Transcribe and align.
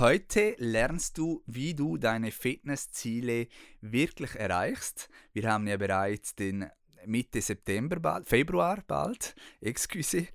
Heute 0.00 0.56
lernst 0.58 1.18
du, 1.18 1.44
wie 1.46 1.72
du 1.72 1.98
deine 1.98 2.32
Fitnessziele 2.32 3.46
wirklich 3.80 4.34
erreichst. 4.34 5.08
Wir 5.32 5.48
haben 5.48 5.68
ja 5.68 5.76
bereits 5.76 6.34
den 6.34 6.68
Mitte 7.06 7.40
September, 7.40 8.00
bald, 8.00 8.28
Februar 8.28 8.82
bald, 8.88 9.36
excuse. 9.60 10.26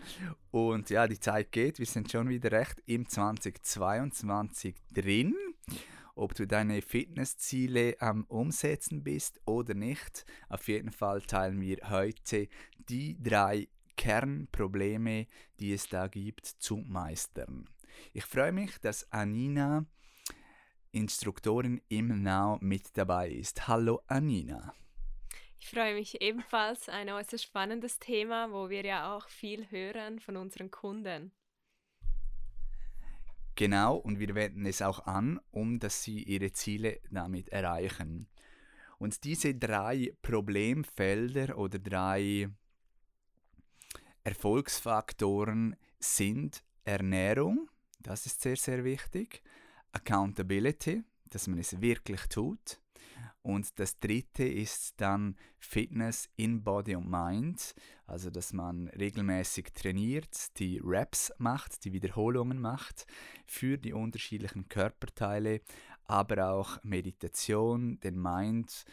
Und 0.50 0.90
ja, 0.90 1.08
die 1.08 1.20
Zeit 1.20 1.52
geht, 1.52 1.78
wir 1.78 1.86
sind 1.86 2.10
schon 2.10 2.30
wieder 2.30 2.54
recht 2.54 2.82
im 2.86 3.10
2022 3.10 4.76
drin. 4.94 5.36
Ob 6.16 6.36
du 6.36 6.48
deine 6.48 6.82
Fitnessziele 6.82 7.98
am 8.00 8.24
Umsetzen 8.30 9.04
bist 9.04 9.42
oder 9.44 9.74
nicht, 9.74 10.26
auf 10.48 10.70
jeden 10.70 10.94
Fall 10.94 11.22
teilen 11.24 11.60
wir 11.60 11.80
heute 11.90 12.48
die 12.88 13.22
drei 13.22 13.68
Kernprobleme, 14.00 15.28
die 15.60 15.74
es 15.74 15.90
da 15.90 16.08
gibt, 16.08 16.46
zu 16.46 16.78
meistern. 16.78 17.68
Ich 18.14 18.24
freue 18.24 18.54
mich, 18.54 18.80
dass 18.80 19.12
Anina, 19.12 19.86
Instruktorin 20.94 21.82
im 21.90 22.24
Now, 22.24 22.58
mit 22.62 22.98
dabei 22.98 23.30
ist. 23.30 23.68
Hallo 23.68 24.02
Anina. 24.08 24.74
Ich 25.60 25.68
freue 25.68 25.96
mich 25.96 26.22
ebenfalls. 26.22 26.88
Ein 26.88 27.10
äußerst 27.10 27.44
spannendes 27.44 28.00
Thema, 28.00 28.54
wo 28.54 28.70
wir 28.70 28.86
ja 28.86 29.14
auch 29.14 29.28
viel 29.28 29.70
hören 29.70 30.22
von 30.22 30.38
unseren 30.38 30.72
Kunden. 30.72 31.34
Genau, 33.56 33.98
und 33.98 34.20
wir 34.20 34.34
wenden 34.34 34.66
es 34.66 34.82
auch 34.82 35.08
an, 35.08 35.42
um 35.52 35.78
dass 35.78 36.04
sie 36.04 36.24
ihre 36.24 36.54
Ziele 36.54 37.02
damit 37.12 37.50
erreichen. 37.50 38.30
Und 38.98 39.26
diese 39.26 39.56
drei 39.56 40.14
Problemfelder 40.22 41.58
oder 41.58 41.80
drei 41.80 42.50
Erfolgsfaktoren 44.30 45.76
sind 46.00 46.64
Ernährung, 46.86 47.68
das 48.00 48.28
ist 48.28 48.44
sehr, 48.44 48.58
sehr 48.58 48.84
wichtig. 48.84 49.42
Accountability, 49.92 51.04
dass 51.32 51.48
man 51.48 51.58
es 51.58 51.82
wirklich 51.82 52.28
tut. 52.28 52.80
Und 53.42 53.80
das 53.80 53.98
dritte 54.00 54.44
ist 54.44 55.02
dann 55.02 55.36
Fitness 55.58 56.30
in 56.36 56.64
Body 56.64 56.96
und 56.96 57.10
Mind, 57.10 57.74
also 58.06 58.30
dass 58.30 58.54
man 58.54 58.90
regelmäßig 58.90 59.74
trainiert, 59.74 60.60
die 60.60 60.80
Reps 60.84 61.34
macht, 61.40 61.84
die 61.84 61.92
Wiederholungen 61.92 62.62
macht 62.62 63.08
für 63.48 63.80
die 63.80 63.94
unterschiedlichen 63.94 64.70
Körperteile, 64.70 65.62
aber 66.04 66.52
auch 66.52 66.78
Meditation, 66.84 68.00
den 68.02 68.22
Mind 68.22 68.86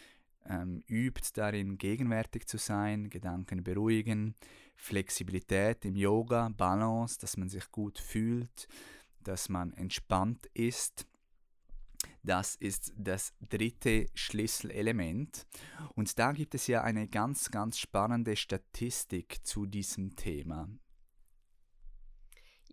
ähm, 0.48 0.82
übt 0.88 1.30
darin, 1.34 1.78
gegenwärtig 1.78 2.46
zu 2.46 2.58
sein, 2.58 3.10
Gedanken 3.10 3.62
beruhigen, 3.62 4.34
Flexibilität 4.74 5.84
im 5.84 5.96
Yoga, 5.96 6.50
Balance, 6.56 7.18
dass 7.20 7.36
man 7.36 7.48
sich 7.48 7.70
gut 7.70 7.98
fühlt, 7.98 8.68
dass 9.22 9.48
man 9.48 9.72
entspannt 9.72 10.46
ist. 10.54 11.06
Das 12.22 12.56
ist 12.56 12.92
das 12.96 13.34
dritte 13.48 14.06
Schlüsselelement. 14.14 15.46
Und 15.94 16.18
da 16.18 16.32
gibt 16.32 16.54
es 16.54 16.66
ja 16.66 16.82
eine 16.82 17.08
ganz, 17.08 17.50
ganz 17.50 17.78
spannende 17.78 18.36
Statistik 18.36 19.38
zu 19.44 19.66
diesem 19.66 20.16
Thema. 20.16 20.68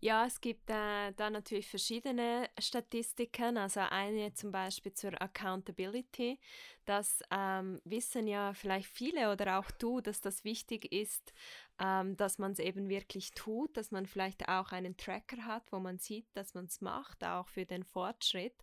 Ja, 0.03 0.25
es 0.25 0.41
gibt 0.41 0.69
äh, 0.69 1.13
da 1.13 1.29
natürlich 1.29 1.69
verschiedene 1.69 2.49
Statistiken. 2.59 3.55
Also 3.57 3.79
eine 3.79 4.33
zum 4.33 4.51
Beispiel 4.51 4.91
zur 4.91 5.13
Accountability. 5.21 6.41
Das 6.83 7.21
ähm, 7.31 7.79
wissen 7.85 8.27
ja 8.27 8.53
vielleicht 8.53 8.87
viele 8.87 9.31
oder 9.31 9.59
auch 9.59 9.71
du, 9.71 10.01
dass 10.01 10.19
das 10.19 10.43
wichtig 10.43 10.91
ist, 10.91 11.31
ähm, 11.79 12.17
dass 12.17 12.37
man 12.37 12.51
es 12.51 12.59
eben 12.59 12.89
wirklich 12.89 13.31
tut, 13.31 13.77
dass 13.77 13.91
man 13.91 14.05
vielleicht 14.05 14.49
auch 14.49 14.73
einen 14.73 14.97
Tracker 14.97 15.45
hat, 15.45 15.71
wo 15.71 15.79
man 15.79 15.99
sieht, 15.99 16.27
dass 16.35 16.53
man 16.53 16.65
es 16.65 16.81
macht, 16.81 17.23
auch 17.23 17.47
für 17.47 17.65
den 17.65 17.85
Fortschritt. 17.85 18.55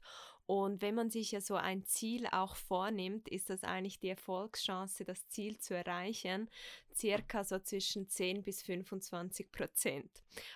Und 0.51 0.83
wenn 0.83 0.97
man 0.97 1.11
sich 1.11 1.31
ja 1.31 1.41
so 1.41 1.55
ein 1.55 1.85
Ziel 1.85 2.27
auch 2.27 2.57
vornimmt, 2.57 3.29
ist 3.29 3.51
das 3.51 3.63
eigentlich 3.63 4.01
die 4.01 4.09
Erfolgschance, 4.09 5.05
das 5.05 5.29
Ziel 5.29 5.59
zu 5.59 5.77
erreichen, 5.77 6.51
circa 6.93 7.45
so 7.45 7.61
zwischen 7.61 8.09
10 8.09 8.43
bis 8.43 8.61
25 8.63 9.53
Prozent. 9.53 10.11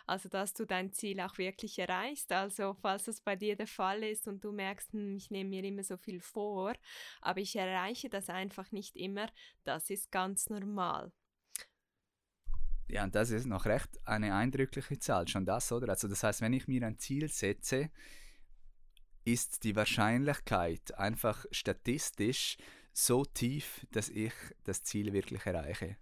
Also, 0.05 0.29
dass 0.29 0.53
du 0.53 0.65
dein 0.65 0.93
Ziel 0.93 1.21
auch 1.21 1.39
wirklich 1.39 1.79
erreichst. 1.79 2.33
Also, 2.33 2.75
falls 2.75 3.05
das 3.05 3.21
bei 3.21 3.37
dir 3.37 3.55
der 3.55 3.69
Fall 3.69 4.03
ist 4.03 4.27
und 4.27 4.43
du 4.43 4.51
merkst, 4.51 4.95
hm, 4.95 5.17
ich 5.17 5.31
nehme 5.31 5.51
mir 5.51 5.63
immer 5.63 5.85
so 5.85 5.97
viel 5.97 6.19
vor, 6.19 6.73
aber 7.21 7.39
ich 7.39 7.55
erreiche 7.55 8.09
das 8.09 8.29
einfach 8.29 8.73
nicht 8.73 8.97
immer, 8.97 9.29
das 9.63 9.91
ist 9.91 10.11
ganz 10.11 10.51
normal. 10.51 11.13
Ja, 12.89 13.05
und 13.05 13.15
das 13.15 13.31
ist 13.31 13.47
noch 13.47 13.65
recht 13.65 13.91
eine 14.05 14.35
eindrückliche 14.35 14.99
Zahl, 14.99 15.29
schon 15.29 15.47
das, 15.47 15.71
oder? 15.71 15.89
Also 15.91 16.09
das 16.09 16.25
heißt, 16.25 16.41
wenn 16.41 16.53
ich 16.53 16.67
mir 16.67 16.85
ein 16.85 16.99
Ziel 16.99 17.29
setze, 17.29 17.91
ist 19.25 19.65
die 19.65 19.77
Wahrscheinlichkeit 19.77 20.97
einfach 20.99 21.45
statistisch 21.51 22.57
so 22.93 23.25
tief, 23.25 23.87
dass 23.91 24.09
ich 24.09 24.33
das 24.65 24.83
Ziel 24.83 25.13
wirklich 25.13 25.45
erreiche. 25.47 25.97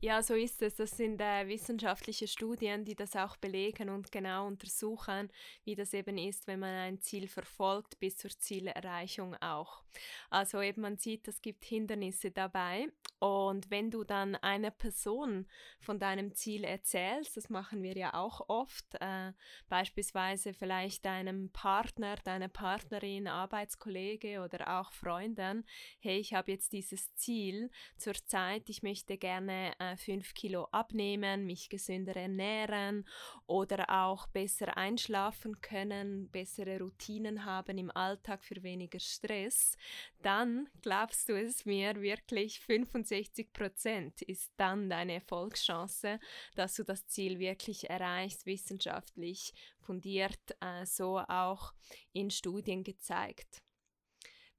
Ja, 0.00 0.22
so 0.22 0.34
ist 0.34 0.62
es. 0.62 0.76
Das 0.76 0.96
sind 0.96 1.20
äh, 1.20 1.48
wissenschaftliche 1.48 2.28
Studien, 2.28 2.84
die 2.84 2.94
das 2.94 3.16
auch 3.16 3.36
belegen 3.36 3.88
und 3.88 4.12
genau 4.12 4.46
untersuchen, 4.46 5.28
wie 5.64 5.74
das 5.74 5.92
eben 5.92 6.18
ist, 6.18 6.46
wenn 6.46 6.60
man 6.60 6.72
ein 6.72 7.00
Ziel 7.00 7.26
verfolgt, 7.26 7.98
bis 7.98 8.16
zur 8.16 8.30
Zielerreichung 8.30 9.34
auch. 9.42 9.82
Also 10.30 10.62
eben 10.62 10.82
man 10.82 10.98
sieht, 10.98 11.26
es 11.26 11.42
gibt 11.42 11.64
Hindernisse 11.64 12.30
dabei 12.30 12.86
und 13.20 13.70
wenn 13.70 13.90
du 13.90 14.04
dann 14.04 14.36
einer 14.36 14.70
Person 14.70 15.46
von 15.80 15.98
deinem 15.98 16.34
Ziel 16.34 16.62
erzählst, 16.62 17.36
das 17.36 17.48
machen 17.48 17.82
wir 17.82 17.96
ja 17.96 18.14
auch 18.14 18.48
oft, 18.48 18.86
äh, 19.00 19.32
beispielsweise 19.68 20.54
vielleicht 20.54 21.04
deinem 21.04 21.50
Partner, 21.50 22.16
deiner 22.22 22.48
Partnerin, 22.48 23.26
Arbeitskollege 23.26 24.40
oder 24.42 24.80
auch 24.80 24.92
Freunden, 24.92 25.64
hey, 26.00 26.18
ich 26.18 26.34
habe 26.34 26.52
jetzt 26.52 26.72
dieses 26.72 27.12
Ziel 27.14 27.70
zur 27.96 28.14
Zeit, 28.14 28.68
ich 28.68 28.82
möchte 28.82 29.18
gerne 29.18 29.72
äh, 29.80 29.96
5 29.96 30.34
Kilo 30.34 30.64
abnehmen, 30.70 31.44
mich 31.44 31.68
gesünder 31.68 32.14
ernähren 32.14 33.04
oder 33.46 33.86
auch 33.88 34.28
besser 34.28 34.76
einschlafen 34.76 35.60
können, 35.60 36.30
bessere 36.30 36.78
Routinen 36.78 37.44
haben 37.44 37.78
im 37.78 37.90
Alltag 37.90 38.44
für 38.44 38.62
weniger 38.62 39.00
Stress, 39.00 39.76
dann 40.22 40.68
glaubst 40.82 41.28
du 41.28 41.32
es 41.36 41.64
mir 41.64 42.00
wirklich 42.00 42.60
65 43.08 43.52
Prozent 43.52 44.22
ist 44.22 44.52
dann 44.56 44.90
deine 44.90 45.14
Erfolgschance, 45.14 46.20
dass 46.54 46.74
du 46.74 46.84
das 46.84 47.06
Ziel 47.06 47.38
wirklich 47.38 47.88
erreichst, 47.88 48.46
wissenschaftlich 48.46 49.52
fundiert, 49.80 50.56
äh, 50.60 50.84
so 50.84 51.18
auch 51.18 51.72
in 52.12 52.30
Studien 52.30 52.84
gezeigt. 52.84 53.62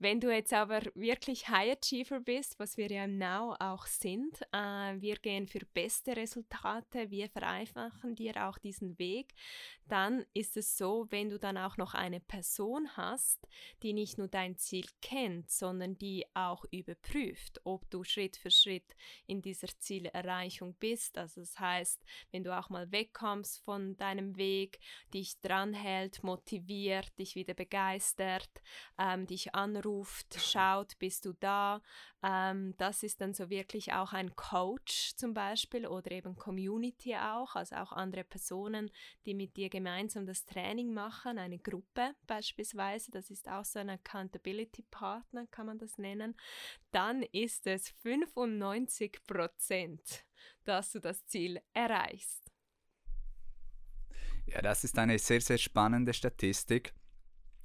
Wenn 0.01 0.21
du 0.21 0.33
jetzt 0.33 0.53
aber 0.53 0.79
wirklich 0.95 1.49
High 1.49 1.75
Achiever 1.77 2.21
bist, 2.21 2.57
was 2.57 2.77
wir 2.77 2.87
ja 2.87 3.03
im 3.03 3.17
Now 3.17 3.57
auch 3.59 3.85
sind, 3.85 4.41
äh, 4.53 4.95
wir 5.01 5.15
gehen 5.15 5.45
für 5.45 5.59
beste 5.73 6.15
Resultate, 6.15 7.11
wir 7.11 7.27
vereinfachen 7.27 8.15
dir 8.15 8.47
auch 8.47 8.57
diesen 8.57 8.97
Weg, 8.97 9.33
dann 9.89 10.25
ist 10.33 10.55
es 10.55 10.77
so, 10.77 11.07
wenn 11.09 11.29
du 11.29 11.38
dann 11.38 11.57
auch 11.57 11.75
noch 11.75 11.95
eine 11.95 12.21
Person 12.21 12.95
hast, 12.95 13.45
die 13.83 13.91
nicht 13.91 14.17
nur 14.17 14.29
dein 14.29 14.55
Ziel 14.55 14.85
kennt, 15.01 15.51
sondern 15.51 15.97
die 15.97 16.25
auch 16.33 16.63
überprüft, 16.71 17.59
ob 17.65 17.89
du 17.89 18.06
Schritt 18.06 18.38
für 18.38 18.51
Schritt 18.51 18.95
in 19.27 19.41
dieser 19.41 19.68
Zielerreichung 19.68 20.75
bist. 20.75 21.18
Also 21.18 21.41
das 21.41 21.59
heißt, 21.59 22.01
wenn 22.31 22.45
du 22.45 22.57
auch 22.57 22.69
mal 22.69 22.89
wegkommst 22.94 23.59
von 23.65 23.97
deinem 23.97 24.38
Weg, 24.38 24.79
dich 25.13 25.41
dranhält, 25.41 26.24
motiviert, 26.24 27.19
dich 27.19 27.35
wieder 27.35 27.53
begeistert, 27.53 28.50
ähm, 28.97 29.27
dich 29.27 29.53
anruft, 29.56 29.88
schaut, 30.38 30.97
bist 31.00 31.25
du 31.25 31.33
da. 31.33 31.81
Ähm, 32.21 32.74
das 32.77 33.03
ist 33.03 33.21
dann 33.21 33.33
so 33.33 33.50
wirklich 33.50 33.94
auch 33.94 34.13
ein 34.13 34.36
Coach 34.36 35.15
zum 35.15 35.33
Beispiel 35.33 35.88
oder 35.88 36.12
eben 36.12 36.36
Community 36.36 37.15
auch, 37.15 37.56
also 37.56 37.75
auch 37.75 37.91
andere 37.91 38.24
Personen, 38.24 38.91
die 39.25 39.33
mit 39.33 39.56
dir 39.56 39.69
gemeinsam 39.69 40.25
das 40.25 40.45
Training 40.45 40.94
machen, 40.94 41.38
eine 41.38 41.59
Gruppe 41.59 42.15
beispielsweise, 42.27 43.12
das 43.12 43.30
ist 43.30 43.47
auch 43.47 43.65
so 43.65 43.80
ein 43.80 43.89
Accountability 43.89 44.83
Partner, 44.91 45.47
kann 45.47 45.68
man 45.68 45.77
das 45.77 45.97
nennen, 45.97 46.36
dann 46.91 47.24
ist 47.24 47.68
es 47.68 47.89
95 47.89 49.19
Prozent, 49.25 50.25
dass 50.65 50.91
du 50.91 51.00
das 51.00 51.25
Ziel 51.25 51.62
erreichst. 51.74 52.51
Ja, 54.45 54.62
das 54.62 54.83
ist 54.83 54.97
eine 54.97 55.19
sehr, 55.19 55.41
sehr 55.41 55.59
spannende 55.59 56.13
Statistik. 56.13 56.94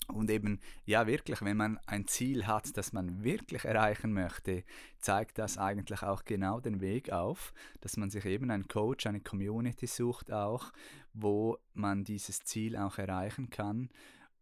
Und 0.09 0.31
eben, 0.31 0.61
ja, 0.85 1.07
wirklich, 1.07 1.43
wenn 1.43 1.57
man 1.57 1.79
ein 1.87 2.07
Ziel 2.07 2.47
hat, 2.47 2.77
das 2.77 2.93
man 2.93 3.25
wirklich 3.25 3.65
erreichen 3.65 4.13
möchte, 4.13 4.65
zeigt 4.99 5.39
das 5.39 5.59
eigentlich 5.59 6.03
auch 6.03 6.25
genau 6.25 6.61
den 6.61 6.81
Weg 6.81 7.11
auf, 7.11 7.53
dass 7.81 7.97
man 7.97 8.11
sich 8.11 8.25
eben 8.25 8.51
einen 8.51 8.69
Coach, 8.69 9.07
eine 9.07 9.21
Community 9.21 9.87
sucht 9.87 10.33
auch, 10.33 10.73
wo 11.13 11.59
man 11.73 12.05
dieses 12.05 12.41
Ziel 12.41 12.77
auch 12.77 12.99
erreichen 12.99 13.51
kann. 13.51 13.89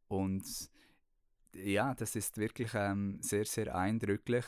Und 0.09 0.45
ja, 1.55 1.95
das 1.95 2.17
ist 2.17 2.39
wirklich 2.39 2.73
ähm, 2.75 3.19
sehr, 3.21 3.45
sehr 3.45 3.75
eindrücklich. 3.75 4.45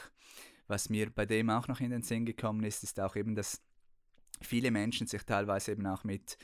Was 0.66 0.88
mir 0.88 1.10
bei 1.10 1.26
dem 1.26 1.50
auch 1.50 1.68
noch 1.68 1.80
in 1.80 1.90
den 1.90 2.02
Sinn 2.02 2.24
gekommen 2.24 2.64
ist, 2.64 2.82
ist 2.82 2.98
auch 2.98 3.16
eben, 3.16 3.34
dass 3.34 3.60
viele 4.40 4.70
Menschen 4.70 5.06
sich 5.06 5.22
teilweise 5.24 5.72
eben 5.72 5.86
auch 5.86 6.04
mit 6.04 6.38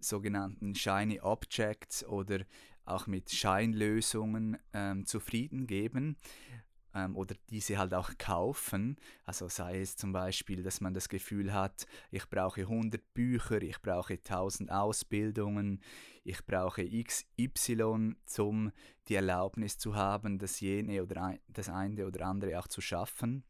sogenannten 0.00 0.74
Shiny 0.74 1.20
Objects 1.20 2.04
oder 2.04 2.40
auch 2.88 3.06
mit 3.06 3.30
Scheinlösungen 3.30 4.58
ähm, 4.72 5.06
zufrieden 5.06 5.66
geben 5.66 6.16
ähm, 6.94 7.16
oder 7.16 7.34
diese 7.50 7.78
halt 7.78 7.94
auch 7.94 8.10
kaufen. 8.18 8.96
Also 9.24 9.48
sei 9.48 9.80
es 9.80 9.96
zum 9.96 10.12
Beispiel, 10.12 10.62
dass 10.62 10.80
man 10.80 10.94
das 10.94 11.08
Gefühl 11.08 11.52
hat, 11.52 11.86
ich 12.10 12.28
brauche 12.28 12.62
100 12.62 13.14
Bücher, 13.14 13.62
ich 13.62 13.80
brauche 13.80 14.14
1000 14.14 14.70
Ausbildungen, 14.70 15.80
ich 16.24 16.44
brauche 16.44 16.84
XY, 16.84 18.14
um 18.38 18.72
die 19.08 19.14
Erlaubnis 19.14 19.78
zu 19.78 19.94
haben, 19.94 20.38
das 20.38 20.60
jene 20.60 21.02
oder 21.02 21.22
ein, 21.22 21.40
das 21.48 21.68
eine 21.68 22.06
oder 22.06 22.26
andere 22.26 22.58
auch 22.58 22.68
zu 22.68 22.80
schaffen 22.80 23.44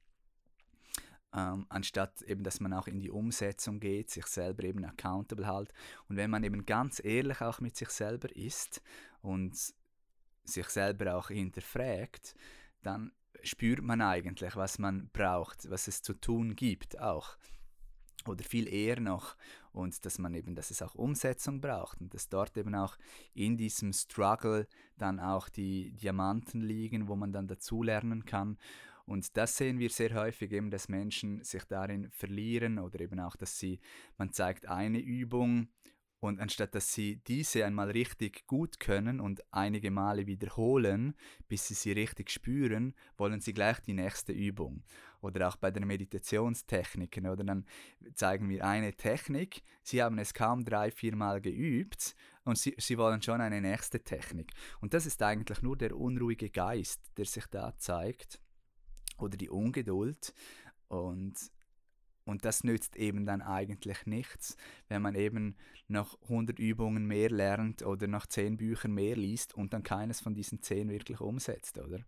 ähm, 1.34 1.66
anstatt 1.68 2.22
eben, 2.22 2.42
dass 2.42 2.60
man 2.60 2.72
auch 2.72 2.86
in 2.86 3.00
die 3.00 3.10
Umsetzung 3.10 3.80
geht, 3.80 4.10
sich 4.10 4.26
selber 4.26 4.64
eben 4.64 4.84
accountable 4.84 5.46
hält. 5.46 5.72
Und 6.08 6.16
wenn 6.16 6.30
man 6.30 6.44
eben 6.44 6.64
ganz 6.64 7.02
ehrlich 7.04 7.40
auch 7.40 7.60
mit 7.60 7.76
sich 7.76 7.90
selber 7.90 8.34
ist 8.34 8.82
und 9.22 9.56
sich 10.44 10.68
selber 10.68 11.16
auch 11.16 11.28
hinterfragt, 11.28 12.34
dann 12.82 13.12
spürt 13.42 13.82
man 13.82 14.00
eigentlich, 14.00 14.56
was 14.56 14.78
man 14.78 15.10
braucht, 15.12 15.70
was 15.70 15.88
es 15.88 16.02
zu 16.02 16.14
tun 16.14 16.56
gibt 16.56 16.98
auch. 17.00 17.36
Oder 18.26 18.42
viel 18.42 18.66
eher 18.66 19.00
noch. 19.00 19.36
Und 19.72 20.04
dass 20.04 20.18
man 20.18 20.34
eben, 20.34 20.54
dass 20.54 20.70
es 20.70 20.82
auch 20.82 20.94
Umsetzung 20.94 21.60
braucht 21.60 22.00
und 22.00 22.12
dass 22.12 22.28
dort 22.28 22.56
eben 22.56 22.74
auch 22.74 22.96
in 23.32 23.56
diesem 23.56 23.92
Struggle 23.92 24.66
dann 24.96 25.20
auch 25.20 25.48
die 25.48 25.92
Diamanten 25.92 26.60
liegen, 26.60 27.08
wo 27.08 27.14
man 27.14 27.32
dann 27.32 27.46
dazulernen 27.46 28.24
kann 28.24 28.58
und 29.08 29.38
das 29.38 29.56
sehen 29.56 29.78
wir 29.78 29.88
sehr 29.88 30.12
häufig 30.12 30.52
eben, 30.52 30.70
dass 30.70 30.90
Menschen 30.90 31.42
sich 31.42 31.64
darin 31.64 32.10
verlieren 32.10 32.78
oder 32.78 33.00
eben 33.00 33.18
auch, 33.20 33.36
dass 33.36 33.58
sie, 33.58 33.80
man 34.18 34.34
zeigt 34.34 34.68
eine 34.68 34.98
Übung 35.00 35.68
und 36.20 36.40
anstatt 36.40 36.74
dass 36.74 36.92
sie 36.92 37.16
diese 37.26 37.64
einmal 37.64 37.90
richtig 37.90 38.46
gut 38.46 38.80
können 38.80 39.20
und 39.20 39.42
einige 39.52 39.90
Male 39.90 40.26
wiederholen, 40.26 41.14
bis 41.46 41.68
sie 41.68 41.74
sie 41.74 41.92
richtig 41.92 42.30
spüren, 42.30 42.94
wollen 43.16 43.40
sie 43.40 43.52
gleich 43.52 43.80
die 43.80 43.94
nächste 43.94 44.32
Übung. 44.32 44.82
Oder 45.20 45.48
auch 45.48 45.56
bei 45.56 45.70
den 45.70 45.86
Meditationstechniken. 45.86 47.26
Oder 47.26 47.44
dann 47.44 47.66
zeigen 48.14 48.48
wir 48.48 48.64
eine 48.64 48.94
Technik, 48.94 49.62
sie 49.82 50.02
haben 50.02 50.18
es 50.18 50.34
kaum 50.34 50.64
drei, 50.64 50.90
vier 50.90 51.14
Mal 51.14 51.40
geübt 51.40 52.14
und 52.44 52.58
sie, 52.58 52.74
sie 52.78 52.98
wollen 52.98 53.22
schon 53.22 53.40
eine 53.40 53.60
nächste 53.60 54.02
Technik. 54.02 54.52
Und 54.80 54.94
das 54.94 55.06
ist 55.06 55.22
eigentlich 55.22 55.62
nur 55.62 55.76
der 55.76 55.96
unruhige 55.96 56.50
Geist, 56.50 57.00
der 57.16 57.26
sich 57.26 57.46
da 57.46 57.76
zeigt 57.78 58.40
oder 59.18 59.36
die 59.36 59.50
Ungeduld 59.50 60.32
und 60.88 61.34
und 62.28 62.44
das 62.44 62.62
nützt 62.62 62.94
eben 62.96 63.24
dann 63.24 63.40
eigentlich 63.40 64.04
nichts, 64.04 64.58
wenn 64.88 65.00
man 65.00 65.14
eben 65.14 65.56
noch 65.88 66.20
100 66.24 66.58
Übungen 66.58 67.06
mehr 67.06 67.30
lernt 67.30 67.82
oder 67.82 68.06
noch 68.06 68.26
10 68.26 68.58
Bücher 68.58 68.88
mehr 68.88 69.16
liest 69.16 69.54
und 69.54 69.72
dann 69.72 69.82
keines 69.82 70.20
von 70.20 70.34
diesen 70.34 70.60
10 70.60 70.90
wirklich 70.90 71.20
umsetzt, 71.20 71.78
oder? 71.78 72.00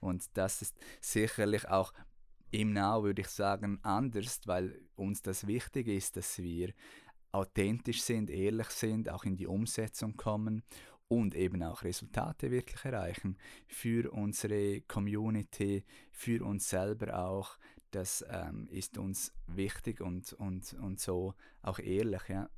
Und 0.00 0.24
das 0.34 0.60
ist 0.60 0.76
sicherlich 1.00 1.66
auch 1.66 1.94
im 2.50 2.74
Now, 2.74 3.04
würde 3.04 3.22
ich 3.22 3.28
sagen, 3.28 3.78
anders, 3.82 4.42
weil 4.44 4.82
uns 4.96 5.22
das 5.22 5.46
wichtig 5.46 5.88
ist, 5.88 6.18
dass 6.18 6.38
wir 6.42 6.74
authentisch 7.32 8.02
sind, 8.02 8.28
ehrlich 8.28 8.68
sind, 8.68 9.08
auch 9.08 9.24
in 9.24 9.36
die 9.36 9.46
Umsetzung 9.46 10.18
kommen 10.18 10.62
und 11.08 11.34
eben 11.34 11.62
auch 11.62 11.84
Resultate 11.84 12.50
wirklich 12.50 12.84
erreichen 12.84 13.38
für 13.66 14.12
unsere 14.12 14.82
Community, 14.82 15.84
für 16.10 16.44
uns 16.44 16.68
selber 16.68 17.18
auch. 17.18 17.56
Das 17.94 18.24
ähm, 18.28 18.66
ist 18.70 18.98
uns 18.98 19.32
wichtig 19.46 20.00
und, 20.00 20.32
und, 20.32 20.74
und 20.80 20.98
so 20.98 21.34
auch 21.62 21.78
ehrlich, 21.78 22.22
ja. 22.28 22.50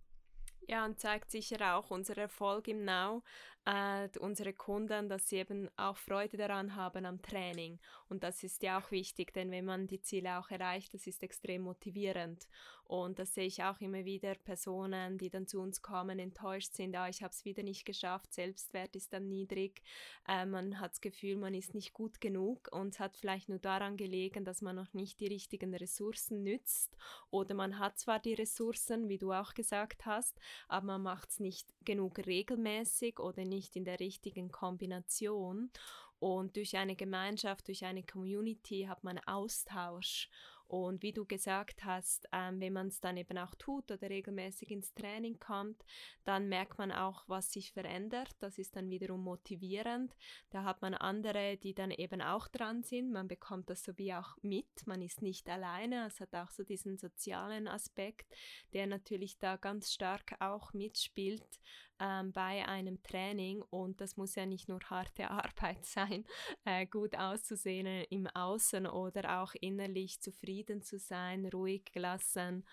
Ja, 0.68 0.84
und 0.84 0.98
zeigt 0.98 1.30
sicher 1.30 1.76
auch 1.76 1.90
unser 1.90 2.18
Erfolg 2.18 2.66
im 2.66 2.84
Now, 2.84 3.22
äh, 3.66 4.08
unsere 4.18 4.52
Kunden, 4.52 5.08
dass 5.08 5.28
sie 5.28 5.36
eben 5.36 5.68
auch 5.76 5.96
Freude 5.96 6.36
daran 6.36 6.74
haben 6.74 7.04
am 7.04 7.22
Training. 7.22 7.78
Und 8.08 8.24
das 8.24 8.42
ist 8.42 8.62
ja 8.62 8.78
auch 8.78 8.90
wichtig, 8.90 9.32
denn 9.32 9.50
wenn 9.50 9.64
man 9.64 9.86
die 9.86 10.00
Ziele 10.00 10.38
auch 10.38 10.50
erreicht, 10.50 10.94
das 10.94 11.06
ist 11.06 11.22
extrem 11.22 11.62
motivierend. 11.62 12.48
Und 12.84 13.18
das 13.18 13.34
sehe 13.34 13.46
ich 13.46 13.64
auch 13.64 13.80
immer 13.80 14.04
wieder 14.04 14.36
Personen, 14.36 15.18
die 15.18 15.28
dann 15.28 15.48
zu 15.48 15.60
uns 15.60 15.82
kommen, 15.82 16.20
enttäuscht 16.20 16.72
sind, 16.74 16.94
ah, 16.94 17.08
ich 17.08 17.20
habe 17.22 17.32
es 17.32 17.44
wieder 17.44 17.64
nicht 17.64 17.84
geschafft, 17.84 18.32
Selbstwert 18.32 18.94
ist 18.94 19.12
dann 19.12 19.28
niedrig, 19.28 19.82
äh, 20.28 20.46
man 20.46 20.78
hat 20.78 20.92
das 20.92 21.00
Gefühl, 21.00 21.36
man 21.36 21.54
ist 21.54 21.74
nicht 21.74 21.92
gut 21.92 22.20
genug 22.20 22.68
und 22.70 22.94
es 22.94 23.00
hat 23.00 23.16
vielleicht 23.16 23.48
nur 23.48 23.58
daran 23.58 23.96
gelegen, 23.96 24.44
dass 24.44 24.62
man 24.62 24.76
noch 24.76 24.94
nicht 24.94 25.18
die 25.18 25.26
richtigen 25.26 25.74
Ressourcen 25.74 26.44
nützt 26.44 26.96
oder 27.30 27.56
man 27.56 27.80
hat 27.80 27.98
zwar 27.98 28.20
die 28.20 28.34
Ressourcen, 28.34 29.08
wie 29.08 29.18
du 29.18 29.32
auch 29.32 29.54
gesagt 29.54 30.06
hast, 30.06 30.38
aber 30.68 30.86
man 30.86 31.02
macht 31.02 31.30
es 31.30 31.40
nicht 31.40 31.66
genug 31.84 32.18
regelmäßig 32.18 33.18
oder 33.18 33.44
nicht 33.44 33.76
in 33.76 33.84
der 33.84 34.00
richtigen 34.00 34.50
Kombination. 34.50 35.70
Und 36.18 36.56
durch 36.56 36.76
eine 36.76 36.96
Gemeinschaft, 36.96 37.68
durch 37.68 37.84
eine 37.84 38.02
Community 38.02 38.86
hat 38.88 39.04
man 39.04 39.18
Austausch 39.26 40.30
und 40.68 41.02
wie 41.02 41.12
du 41.12 41.24
gesagt 41.24 41.84
hast, 41.84 42.28
ähm, 42.32 42.60
wenn 42.60 42.72
man 42.72 42.88
es 42.88 43.00
dann 43.00 43.16
eben 43.16 43.38
auch 43.38 43.54
tut 43.54 43.90
oder 43.90 44.10
regelmäßig 44.10 44.70
ins 44.70 44.94
Training 44.94 45.38
kommt, 45.38 45.84
dann 46.24 46.48
merkt 46.48 46.78
man 46.78 46.90
auch, 46.90 47.24
was 47.28 47.52
sich 47.52 47.72
verändert. 47.72 48.30
Das 48.40 48.58
ist 48.58 48.74
dann 48.74 48.90
wiederum 48.90 49.22
motivierend. 49.22 50.16
Da 50.50 50.64
hat 50.64 50.82
man 50.82 50.94
andere, 50.94 51.56
die 51.56 51.74
dann 51.74 51.90
eben 51.90 52.20
auch 52.20 52.48
dran 52.48 52.82
sind. 52.82 53.12
Man 53.12 53.28
bekommt 53.28 53.70
das 53.70 53.84
so 53.84 53.96
wie 53.96 54.12
auch 54.12 54.36
mit. 54.42 54.86
Man 54.86 55.02
ist 55.02 55.22
nicht 55.22 55.48
alleine. 55.48 56.06
Es 56.06 56.20
hat 56.20 56.34
auch 56.34 56.50
so 56.50 56.64
diesen 56.64 56.98
sozialen 56.98 57.68
Aspekt, 57.68 58.26
der 58.72 58.86
natürlich 58.86 59.38
da 59.38 59.56
ganz 59.56 59.92
stark 59.92 60.36
auch 60.40 60.72
mitspielt 60.72 61.60
ähm, 62.00 62.32
bei 62.32 62.66
einem 62.66 63.02
Training 63.02 63.62
und 63.62 64.00
das 64.00 64.16
muss 64.16 64.34
ja 64.34 64.46
nicht 64.46 64.68
nur 64.68 64.80
harte 64.90 65.30
Arbeit 65.30 65.84
sein, 65.84 66.24
äh, 66.64 66.86
gut 66.86 67.16
auszusehen 67.16 68.04
im 68.10 68.26
Außen 68.28 68.86
oder 68.86 69.42
auch 69.42 69.54
innerlich 69.60 70.20
zufrieden 70.20 70.82
zu 70.82 70.98
sein, 70.98 71.46
ruhig 71.46 71.84
gelassen 71.92 72.64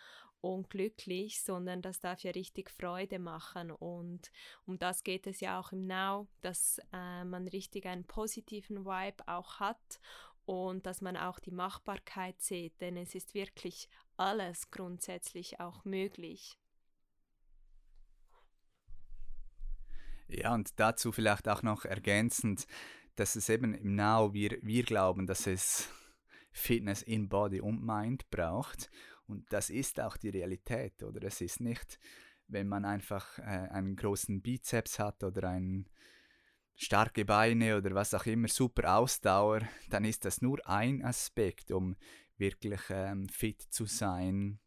und 0.41 0.69
glücklich, 0.69 1.41
sondern 1.41 1.81
das 1.81 2.01
darf 2.01 2.21
ja 2.23 2.31
richtig 2.31 2.69
Freude 2.69 3.17
machen 3.17 3.71
und 3.71 4.29
um 4.65 4.77
das 4.77 5.03
geht 5.03 5.25
es 5.25 5.39
ja 5.39 5.59
auch 5.59 5.71
im 5.71 5.87
Now, 5.87 6.27
dass 6.41 6.79
äh, 6.91 7.23
man 7.23 7.47
richtig 7.47 7.85
einen 7.85 8.05
positiven 8.05 8.85
Vibe 8.85 9.25
auch 9.27 9.61
hat 9.61 10.01
und 10.45 10.85
dass 10.85 11.01
man 11.01 11.15
auch 11.15 11.39
die 11.39 11.51
Machbarkeit 11.51 12.41
sieht, 12.41 12.81
denn 12.81 12.97
es 12.97 13.15
ist 13.15 13.33
wirklich 13.33 13.87
alles 14.17 14.69
grundsätzlich 14.69 15.61
auch 15.61 15.85
möglich. 15.85 16.59
Ja, 20.35 20.53
und 20.53 20.79
dazu 20.79 21.11
vielleicht 21.11 21.47
auch 21.47 21.61
noch 21.61 21.85
ergänzend, 21.85 22.65
dass 23.15 23.35
es 23.35 23.49
eben 23.49 23.75
im 23.75 23.95
Now, 23.95 24.33
wir, 24.33 24.57
wir 24.61 24.83
glauben, 24.83 25.27
dass 25.27 25.45
es 25.45 25.89
Fitness 26.51 27.03
in 27.03 27.29
Body 27.29 27.61
und 27.61 27.83
Mind 27.85 28.29
braucht. 28.31 28.89
Und 29.27 29.51
das 29.53 29.69
ist 29.69 29.99
auch 29.99 30.17
die 30.17 30.29
Realität, 30.29 31.03
oder? 31.03 31.23
Es 31.23 31.39
ist 31.41 31.59
nicht, 31.59 31.99
wenn 32.47 32.67
man 32.67 32.83
einfach 32.83 33.37
äh, 33.39 33.43
einen 33.43 33.95
großen 33.95 34.41
Bizeps 34.41 34.97
hat 34.99 35.23
oder 35.23 35.49
ein 35.49 35.87
starke 36.75 37.25
Beine 37.25 37.77
oder 37.77 37.93
was 37.93 38.13
auch 38.13 38.25
immer, 38.25 38.47
super 38.47 38.97
Ausdauer, 38.97 39.61
dann 39.89 40.03
ist 40.03 40.25
das 40.25 40.41
nur 40.41 40.67
ein 40.67 41.03
Aspekt, 41.05 41.71
um 41.71 41.95
wirklich 42.37 42.81
ähm, 42.89 43.29
fit 43.29 43.61
zu 43.61 43.85
sein, 43.85 44.59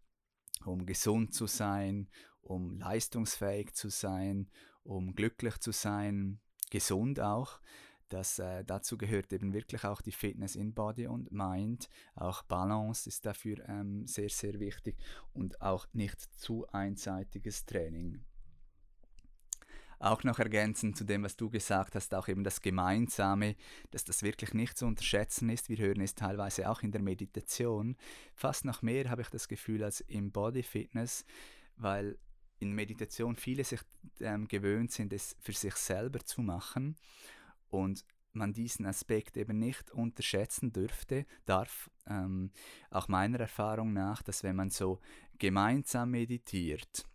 um 0.64 0.86
gesund 0.86 1.34
zu 1.34 1.46
sein, 1.46 2.08
um 2.40 2.78
leistungsfähig 2.78 3.74
zu 3.74 3.88
sein, 3.88 4.48
um 4.86 5.14
glücklich 5.14 5.58
zu 5.58 5.72
sein, 5.72 6.40
gesund 6.70 7.20
auch. 7.20 7.60
Das, 8.08 8.38
äh, 8.38 8.64
dazu 8.64 8.96
gehört 8.96 9.32
eben 9.32 9.52
wirklich 9.52 9.84
auch 9.84 10.00
die 10.00 10.12
Fitness 10.12 10.54
in 10.54 10.74
Body 10.74 11.08
und 11.08 11.32
Mind. 11.32 11.88
Auch 12.14 12.42
Balance 12.44 13.08
ist 13.08 13.26
dafür 13.26 13.68
ähm, 13.68 14.06
sehr, 14.06 14.28
sehr 14.28 14.60
wichtig 14.60 14.96
und 15.32 15.60
auch 15.60 15.86
nicht 15.92 16.20
zu 16.38 16.66
einseitiges 16.68 17.66
Training. 17.66 18.20
Auch 19.98 20.22
noch 20.24 20.38
ergänzend 20.38 20.96
zu 20.96 21.04
dem, 21.04 21.24
was 21.24 21.36
du 21.36 21.48
gesagt 21.48 21.94
hast, 21.94 22.14
auch 22.14 22.28
eben 22.28 22.44
das 22.44 22.60
Gemeinsame, 22.60 23.56
dass 23.90 24.04
das 24.04 24.22
wirklich 24.22 24.52
nicht 24.52 24.76
zu 24.76 24.86
unterschätzen 24.86 25.48
ist. 25.48 25.70
Wir 25.70 25.78
hören 25.78 26.02
es 26.02 26.14
teilweise 26.14 26.70
auch 26.70 26.82
in 26.82 26.92
der 26.92 27.00
Meditation. 27.00 27.96
Fast 28.34 28.66
noch 28.66 28.82
mehr 28.82 29.08
habe 29.08 29.22
ich 29.22 29.30
das 29.30 29.48
Gefühl 29.48 29.82
als 29.82 30.02
im 30.02 30.30
Body 30.30 30.62
Fitness, 30.62 31.24
weil 31.76 32.18
in 32.58 32.72
Meditation 32.72 33.36
viele 33.36 33.64
sich 33.64 33.80
ähm, 34.20 34.48
gewöhnt 34.48 34.92
sind, 34.92 35.12
es 35.12 35.36
für 35.40 35.52
sich 35.52 35.74
selber 35.74 36.20
zu 36.20 36.42
machen 36.42 36.96
und 37.68 38.04
man 38.32 38.52
diesen 38.52 38.86
Aspekt 38.86 39.36
eben 39.36 39.58
nicht 39.58 39.90
unterschätzen 39.90 40.72
dürfte, 40.72 41.26
darf, 41.44 41.90
ähm, 42.06 42.50
auch 42.90 43.08
meiner 43.08 43.40
Erfahrung 43.40 43.92
nach, 43.92 44.22
dass 44.22 44.42
wenn 44.42 44.56
man 44.56 44.70
so 44.70 45.00
gemeinsam 45.38 46.10
meditiert 46.10 47.06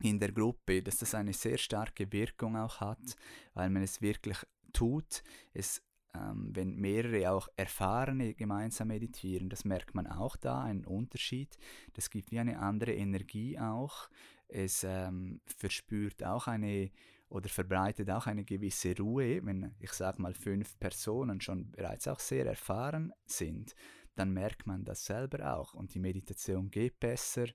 in 0.00 0.18
der 0.18 0.32
Gruppe, 0.32 0.82
dass 0.82 0.98
das 0.98 1.14
eine 1.14 1.32
sehr 1.32 1.58
starke 1.58 2.10
Wirkung 2.12 2.56
auch 2.56 2.80
hat, 2.80 3.16
weil 3.54 3.70
man 3.70 3.82
es 3.82 4.00
wirklich 4.00 4.38
tut. 4.72 5.22
Es, 5.52 5.82
ähm, 6.14 6.50
wenn 6.54 6.76
mehrere 6.76 7.30
auch 7.30 7.48
Erfahrene 7.56 8.34
gemeinsam 8.34 8.88
meditieren, 8.88 9.48
das 9.48 9.64
merkt 9.64 9.94
man 9.94 10.06
auch 10.06 10.36
da, 10.36 10.62
einen 10.62 10.84
Unterschied. 10.84 11.56
Das 11.94 12.10
gibt 12.10 12.30
wie 12.30 12.38
eine 12.38 12.58
andere 12.58 12.94
Energie 12.94 13.58
auch. 13.58 14.08
Es 14.48 14.84
ähm, 14.84 15.40
verspürt 15.46 16.24
auch 16.24 16.46
eine 16.46 16.90
oder 17.28 17.48
verbreitet 17.48 18.10
auch 18.10 18.26
eine 18.26 18.44
gewisse 18.44 18.96
Ruhe, 18.96 19.44
wenn 19.44 19.74
ich 19.80 19.92
sage 19.92 20.22
mal 20.22 20.34
fünf 20.34 20.78
Personen 20.78 21.40
schon 21.40 21.70
bereits 21.72 22.06
auch 22.06 22.20
sehr 22.20 22.46
erfahren 22.46 23.12
sind, 23.26 23.74
dann 24.14 24.32
merkt 24.32 24.66
man 24.66 24.84
das 24.84 25.04
selber 25.04 25.56
auch 25.56 25.74
und 25.74 25.94
die 25.94 25.98
Meditation 25.98 26.70
geht 26.70 27.00
besser. 27.00 27.46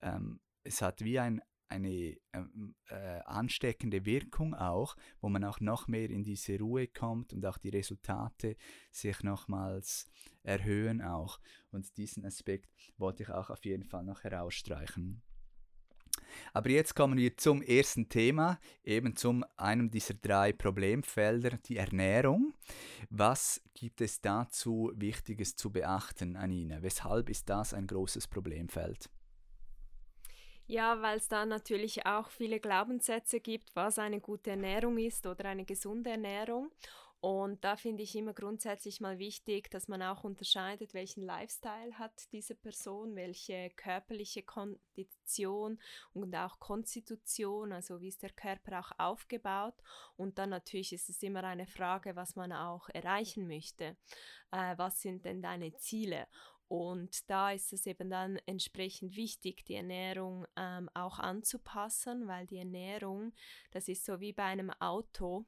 Ähm, 0.00 0.40
es 0.62 0.80
hat 0.80 1.04
wie 1.04 1.18
ein, 1.18 1.42
eine 1.68 2.16
ähm, 2.32 2.74
äh, 2.88 3.20
ansteckende 3.26 4.04
Wirkung 4.06 4.54
auch, 4.54 4.96
wo 5.20 5.28
man 5.28 5.44
auch 5.44 5.60
noch 5.60 5.86
mehr 5.86 6.08
in 6.08 6.24
diese 6.24 6.58
Ruhe 6.58 6.88
kommt 6.88 7.32
und 7.32 7.44
auch 7.44 7.58
die 7.58 7.68
Resultate 7.68 8.56
sich 8.90 9.22
nochmals 9.22 10.10
erhöhen 10.42 11.02
auch. 11.02 11.40
Und 11.70 11.96
diesen 11.96 12.24
Aspekt 12.24 12.70
wollte 12.96 13.24
ich 13.24 13.30
auch 13.30 13.50
auf 13.50 13.64
jeden 13.64 13.84
Fall 13.84 14.04
noch 14.04 14.24
herausstreichen. 14.24 15.22
Aber 16.52 16.70
jetzt 16.70 16.94
kommen 16.94 17.16
wir 17.16 17.36
zum 17.36 17.62
ersten 17.62 18.08
Thema, 18.08 18.58
eben 18.82 19.16
zum 19.16 19.44
einem 19.56 19.90
dieser 19.90 20.14
drei 20.14 20.52
Problemfelder, 20.52 21.58
die 21.66 21.76
Ernährung. 21.76 22.54
Was 23.10 23.62
gibt 23.74 24.00
es 24.00 24.20
dazu 24.20 24.92
Wichtiges 24.94 25.56
zu 25.56 25.70
beachten, 25.70 26.36
Anina? 26.36 26.82
Weshalb 26.82 27.28
ist 27.30 27.48
das 27.48 27.74
ein 27.74 27.86
großes 27.86 28.28
Problemfeld? 28.28 29.10
Ja, 30.66 31.02
weil 31.02 31.18
es 31.18 31.28
da 31.28 31.44
natürlich 31.44 32.06
auch 32.06 32.30
viele 32.30 32.58
Glaubenssätze 32.58 33.40
gibt, 33.40 33.76
was 33.76 33.98
eine 33.98 34.20
gute 34.20 34.50
Ernährung 34.50 34.96
ist 34.96 35.26
oder 35.26 35.44
eine 35.46 35.66
gesunde 35.66 36.10
Ernährung. 36.10 36.70
Und 37.24 37.64
da 37.64 37.76
finde 37.76 38.02
ich 38.02 38.14
immer 38.16 38.34
grundsätzlich 38.34 39.00
mal 39.00 39.18
wichtig, 39.18 39.70
dass 39.70 39.88
man 39.88 40.02
auch 40.02 40.24
unterscheidet, 40.24 40.92
welchen 40.92 41.24
Lifestyle 41.24 41.98
hat 41.98 42.30
diese 42.32 42.54
Person, 42.54 43.16
welche 43.16 43.70
körperliche 43.70 44.42
Kondition 44.42 45.80
und 46.12 46.36
auch 46.36 46.60
Konstitution, 46.60 47.72
also 47.72 48.02
wie 48.02 48.08
ist 48.08 48.22
der 48.22 48.32
Körper 48.34 48.78
auch 48.78 48.92
aufgebaut. 48.98 49.72
Und 50.18 50.36
dann 50.36 50.50
natürlich 50.50 50.92
ist 50.92 51.08
es 51.08 51.22
immer 51.22 51.42
eine 51.44 51.66
Frage, 51.66 52.14
was 52.14 52.36
man 52.36 52.52
auch 52.52 52.90
erreichen 52.90 53.48
möchte. 53.48 53.96
Äh, 54.50 54.76
was 54.76 55.00
sind 55.00 55.24
denn 55.24 55.40
deine 55.40 55.74
Ziele? 55.76 56.26
Und 56.68 57.30
da 57.30 57.52
ist 57.52 57.72
es 57.72 57.86
eben 57.86 58.10
dann 58.10 58.36
entsprechend 58.44 59.16
wichtig, 59.16 59.64
die 59.64 59.76
Ernährung 59.76 60.44
ähm, 60.56 60.90
auch 60.92 61.18
anzupassen, 61.18 62.28
weil 62.28 62.46
die 62.46 62.58
Ernährung, 62.58 63.32
das 63.70 63.88
ist 63.88 64.04
so 64.04 64.20
wie 64.20 64.34
bei 64.34 64.44
einem 64.44 64.70
Auto 64.72 65.46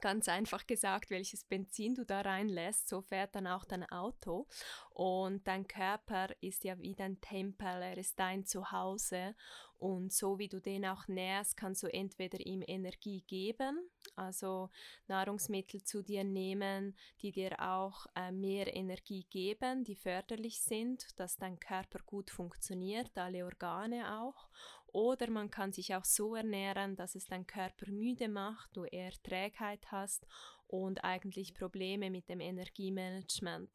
ganz 0.00 0.28
einfach 0.28 0.66
gesagt, 0.66 1.10
welches 1.10 1.44
Benzin 1.44 1.94
du 1.94 2.04
da 2.04 2.20
reinlässt, 2.20 2.88
so 2.88 3.02
fährt 3.02 3.34
dann 3.34 3.46
auch 3.46 3.64
dein 3.64 3.88
Auto. 3.90 4.46
Und 4.90 5.46
dein 5.46 5.66
Körper 5.66 6.28
ist 6.40 6.64
ja 6.64 6.78
wie 6.78 6.94
dein 6.94 7.20
Tempel, 7.20 7.66
er 7.66 7.98
ist 7.98 8.18
dein 8.18 8.44
Zuhause. 8.44 9.34
Und 9.82 10.12
so 10.12 10.38
wie 10.38 10.48
du 10.48 10.60
den 10.60 10.86
auch 10.86 11.08
nährst, 11.08 11.56
kannst 11.56 11.82
du 11.82 11.88
entweder 11.92 12.38
ihm 12.38 12.62
Energie 12.64 13.22
geben, 13.22 13.90
also 14.14 14.70
Nahrungsmittel 15.08 15.82
zu 15.82 16.02
dir 16.02 16.22
nehmen, 16.22 16.96
die 17.20 17.32
dir 17.32 17.58
auch 17.58 18.06
äh, 18.14 18.30
mehr 18.30 18.76
Energie 18.76 19.26
geben, 19.28 19.82
die 19.82 19.96
förderlich 19.96 20.60
sind, 20.60 21.18
dass 21.18 21.36
dein 21.36 21.58
Körper 21.58 21.98
gut 22.06 22.30
funktioniert, 22.30 23.18
alle 23.18 23.44
Organe 23.44 24.20
auch. 24.20 24.48
Oder 24.92 25.30
man 25.30 25.50
kann 25.50 25.72
sich 25.72 25.94
auch 25.94 26.04
so 26.04 26.34
ernähren, 26.34 26.96
dass 26.96 27.14
es 27.14 27.24
deinen 27.24 27.46
Körper 27.46 27.90
müde 27.90 28.28
macht, 28.28 28.76
du 28.76 28.84
eher 28.84 29.12
Trägheit 29.22 29.90
hast 29.90 30.26
und 30.66 31.02
eigentlich 31.02 31.54
Probleme 31.54 32.10
mit 32.10 32.28
dem 32.28 32.40
Energiemanagement. 32.40 33.70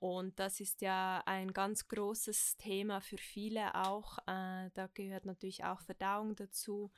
Und 0.00 0.38
das 0.38 0.60
ist 0.60 0.80
ja 0.80 1.22
ein 1.26 1.52
ganz 1.52 1.86
großes 1.86 2.56
Thema 2.56 3.02
für 3.02 3.18
viele 3.18 3.74
auch. 3.74 4.16
Äh, 4.26 4.70
da 4.72 4.88
gehört 4.94 5.26
natürlich 5.26 5.64
auch 5.64 5.82
Verdauung 5.82 6.36
dazu. 6.36 6.90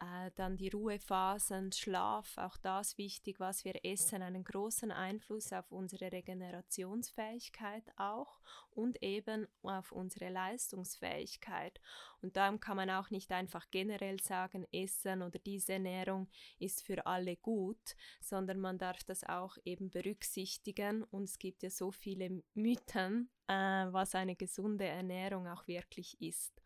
Äh, 0.00 0.32
dann 0.34 0.56
die 0.56 0.70
Ruhephasen, 0.70 1.70
Schlaf, 1.70 2.36
auch 2.36 2.56
das 2.56 2.98
wichtig, 2.98 3.38
was 3.38 3.64
wir 3.64 3.84
essen, 3.84 4.22
einen 4.22 4.42
großen 4.42 4.90
Einfluss 4.90 5.52
auf 5.52 5.70
unsere 5.70 6.10
Regenerationsfähigkeit 6.10 7.84
auch 7.96 8.40
und 8.70 9.00
eben 9.04 9.46
auf 9.62 9.92
unsere 9.92 10.30
Leistungsfähigkeit. 10.30 11.80
Und 12.22 12.36
darum 12.36 12.58
kann 12.58 12.76
man 12.76 12.90
auch 12.90 13.10
nicht 13.10 13.30
einfach 13.30 13.70
generell 13.70 14.18
sagen, 14.20 14.66
Essen 14.72 15.22
oder 15.22 15.38
diese 15.38 15.74
Ernährung 15.74 16.28
ist 16.58 16.82
für 16.82 17.06
alle 17.06 17.36
gut, 17.36 17.94
sondern 18.20 18.58
man 18.58 18.78
darf 18.78 19.04
das 19.04 19.22
auch 19.22 19.56
eben 19.64 19.90
berücksichtigen. 19.90 21.04
Und 21.04 21.24
es 21.24 21.38
gibt 21.38 21.62
ja 21.62 21.70
so 21.70 21.92
viele 21.92 22.42
Mythen, 22.54 23.30
äh, 23.46 23.86
was 23.92 24.16
eine 24.16 24.34
gesunde 24.34 24.86
Ernährung 24.86 25.46
auch 25.46 25.68
wirklich 25.68 26.20
ist. 26.20 26.60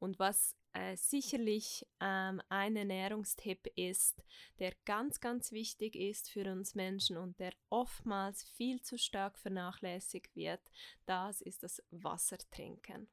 Und 0.00 0.18
was 0.18 0.56
äh, 0.74 0.96
sicherlich 0.96 1.86
ähm, 2.00 2.42
ein 2.48 2.76
Ernährungstipp 2.76 3.66
ist, 3.76 4.22
der 4.58 4.72
ganz, 4.84 5.20
ganz 5.20 5.52
wichtig 5.52 5.94
ist 5.94 6.30
für 6.30 6.50
uns 6.50 6.74
Menschen 6.74 7.16
und 7.16 7.38
der 7.38 7.52
oftmals 7.70 8.42
viel 8.42 8.82
zu 8.82 8.98
stark 8.98 9.38
vernachlässigt 9.38 10.34
wird, 10.36 10.60
das 11.06 11.40
ist 11.40 11.62
das 11.62 11.82
Wasser 11.90 12.38
trinken. 12.50 13.08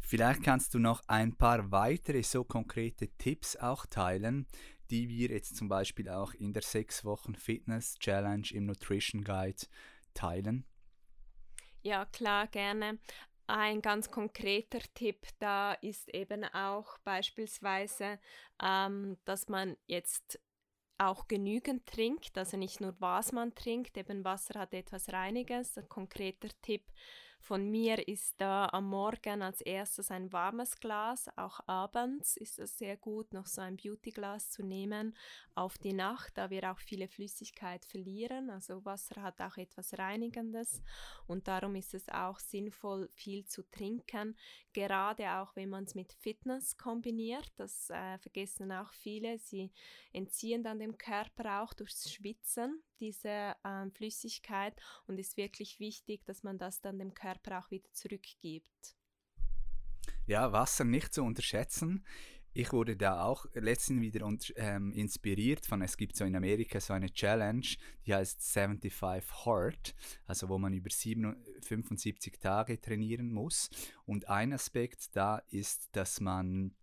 Vielleicht 0.00 0.42
kannst 0.42 0.72
du 0.72 0.78
noch 0.78 1.02
ein 1.06 1.36
paar 1.36 1.70
weitere 1.70 2.22
so 2.22 2.42
konkrete 2.42 3.08
Tipps 3.18 3.56
auch 3.56 3.84
teilen, 3.84 4.46
die 4.90 5.06
wir 5.10 5.28
jetzt 5.28 5.54
zum 5.54 5.68
Beispiel 5.68 6.08
auch 6.08 6.32
in 6.32 6.54
der 6.54 6.62
6 6.62 7.04
Wochen 7.04 7.34
Fitness 7.34 7.98
Challenge 7.98 8.48
im 8.52 8.64
Nutrition 8.64 9.22
Guide 9.22 9.66
teilen. 10.14 10.64
Ja, 11.82 12.06
klar, 12.06 12.46
gerne. 12.46 12.98
Ein 13.50 13.80
ganz 13.80 14.10
konkreter 14.10 14.80
Tipp 14.92 15.26
da 15.38 15.72
ist 15.72 16.10
eben 16.10 16.44
auch 16.44 16.98
beispielsweise, 16.98 18.18
ähm, 18.62 19.16
dass 19.24 19.48
man 19.48 19.78
jetzt 19.86 20.38
auch 20.98 21.28
genügend 21.28 21.86
trinkt, 21.86 22.36
also 22.36 22.58
nicht 22.58 22.82
nur 22.82 22.94
was 22.98 23.32
man 23.32 23.54
trinkt, 23.54 23.96
eben 23.96 24.22
Wasser 24.22 24.60
hat 24.60 24.74
etwas 24.74 25.10
Reiniges. 25.14 25.78
Ein 25.78 25.88
konkreter 25.88 26.50
Tipp 26.60 26.82
von 27.40 27.70
mir 27.70 28.06
ist 28.08 28.34
da 28.40 28.68
am 28.72 28.88
Morgen 28.88 29.42
als 29.42 29.60
erstes 29.60 30.10
ein 30.10 30.32
warmes 30.32 30.78
Glas, 30.80 31.28
auch 31.36 31.60
abends 31.66 32.36
ist 32.36 32.58
es 32.58 32.76
sehr 32.76 32.96
gut, 32.96 33.32
noch 33.32 33.46
so 33.46 33.60
ein 33.60 33.76
Beautyglas 33.76 34.50
zu 34.50 34.62
nehmen 34.62 35.16
auf 35.54 35.78
die 35.78 35.92
Nacht, 35.92 36.36
da 36.36 36.50
wir 36.50 36.70
auch 36.70 36.78
viele 36.78 37.08
Flüssigkeit 37.08 37.84
verlieren. 37.84 38.50
Also 38.50 38.84
Wasser 38.84 39.22
hat 39.22 39.40
auch 39.40 39.56
etwas 39.56 39.98
Reinigendes 39.98 40.82
und 41.26 41.48
darum 41.48 41.74
ist 41.74 41.94
es 41.94 42.08
auch 42.08 42.38
sinnvoll, 42.38 43.08
viel 43.12 43.46
zu 43.46 43.62
trinken, 43.70 44.36
gerade 44.78 45.32
auch 45.38 45.56
wenn 45.56 45.70
man 45.70 45.84
es 45.84 45.96
mit 45.96 46.12
Fitness 46.12 46.76
kombiniert. 46.76 47.52
Das 47.56 47.90
äh, 47.90 48.18
vergessen 48.18 48.70
auch 48.70 48.92
viele. 48.92 49.38
Sie 49.38 49.72
entziehen 50.12 50.62
dann 50.62 50.78
dem 50.78 50.96
Körper 50.96 51.62
auch 51.62 51.74
durchs 51.74 52.12
Schwitzen 52.12 52.80
diese 53.00 53.56
ähm, 53.64 53.90
Flüssigkeit 53.92 54.74
und 55.06 55.18
ist 55.18 55.36
wirklich 55.36 55.80
wichtig, 55.80 56.24
dass 56.26 56.44
man 56.44 56.58
das 56.58 56.80
dann 56.80 56.98
dem 56.98 57.12
Körper 57.12 57.58
auch 57.58 57.70
wieder 57.72 57.92
zurückgibt. 57.92 58.96
Ja, 60.26 60.52
Wasser 60.52 60.84
nicht 60.84 61.12
zu 61.12 61.24
unterschätzen. 61.24 62.04
Ich 62.58 62.72
wurde 62.72 62.96
da 62.96 63.22
auch 63.22 63.46
letztens 63.54 64.00
wieder 64.00 64.28
ähm, 64.56 64.90
inspiriert 64.90 65.64
von, 65.64 65.80
es 65.80 65.96
gibt 65.96 66.16
so 66.16 66.24
in 66.24 66.34
Amerika 66.34 66.80
so 66.80 66.92
eine 66.92 67.08
Challenge, 67.08 67.64
die 68.04 68.12
heißt 68.12 68.42
75 68.42 69.46
Hard, 69.46 69.94
also 70.26 70.48
wo 70.48 70.58
man 70.58 70.72
über 70.72 70.90
7, 70.90 71.36
75 71.62 72.40
Tage 72.40 72.80
trainieren 72.80 73.30
muss. 73.30 73.70
Und 74.06 74.28
ein 74.28 74.52
Aspekt 74.52 75.14
da 75.14 75.38
ist, 75.50 75.90
dass 75.92 76.20
man 76.20 76.74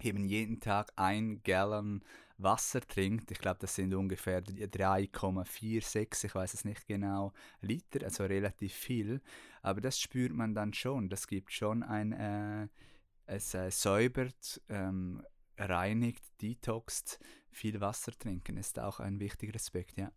eben 0.00 0.24
jeden 0.24 0.58
Tag 0.58 0.90
ein 0.96 1.42
Gallon 1.42 2.02
Wasser 2.38 2.80
trinkt, 2.80 3.30
ich 3.30 3.40
glaube, 3.40 3.58
das 3.60 3.74
sind 3.74 3.92
ungefähr 3.92 4.42
3,46, 4.42 6.24
ich 6.24 6.34
weiß 6.34 6.54
es 6.54 6.64
nicht 6.64 6.86
genau, 6.86 7.34
Liter, 7.60 8.02
also 8.06 8.24
relativ 8.24 8.72
viel. 8.72 9.20
Aber 9.60 9.82
das 9.82 10.00
spürt 10.00 10.32
man 10.32 10.54
dann 10.54 10.72
schon. 10.72 11.10
Das 11.10 11.26
gibt 11.26 11.52
schon 11.52 11.82
ein, 11.82 12.12
äh, 12.12 12.68
es 13.30 13.54
äh, 13.54 13.70
säubert, 13.70 14.60
ähm, 14.68 15.24
reinigt, 15.56 16.24
detoxt. 16.42 17.20
Viel 17.50 17.80
Wasser 17.80 18.12
trinken 18.12 18.56
ist 18.56 18.78
auch 18.78 19.00
ein 19.00 19.20
wichtiger 19.20 19.54
Aspekt, 19.54 19.98
ja. 19.98 20.12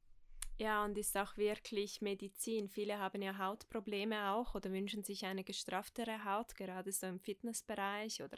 Ja, 0.57 0.85
und 0.85 0.97
ist 0.97 1.17
auch 1.17 1.35
wirklich 1.35 2.01
Medizin. 2.01 2.69
Viele 2.69 2.99
haben 2.99 3.21
ja 3.23 3.37
Hautprobleme 3.37 4.31
auch 4.31 4.53
oder 4.53 4.71
wünschen 4.71 5.03
sich 5.03 5.25
eine 5.25 5.43
gestrafftere 5.43 6.23
Haut, 6.25 6.55
gerade 6.55 6.91
so 6.91 7.07
im 7.07 7.19
Fitnessbereich 7.19 8.21
oder 8.21 8.37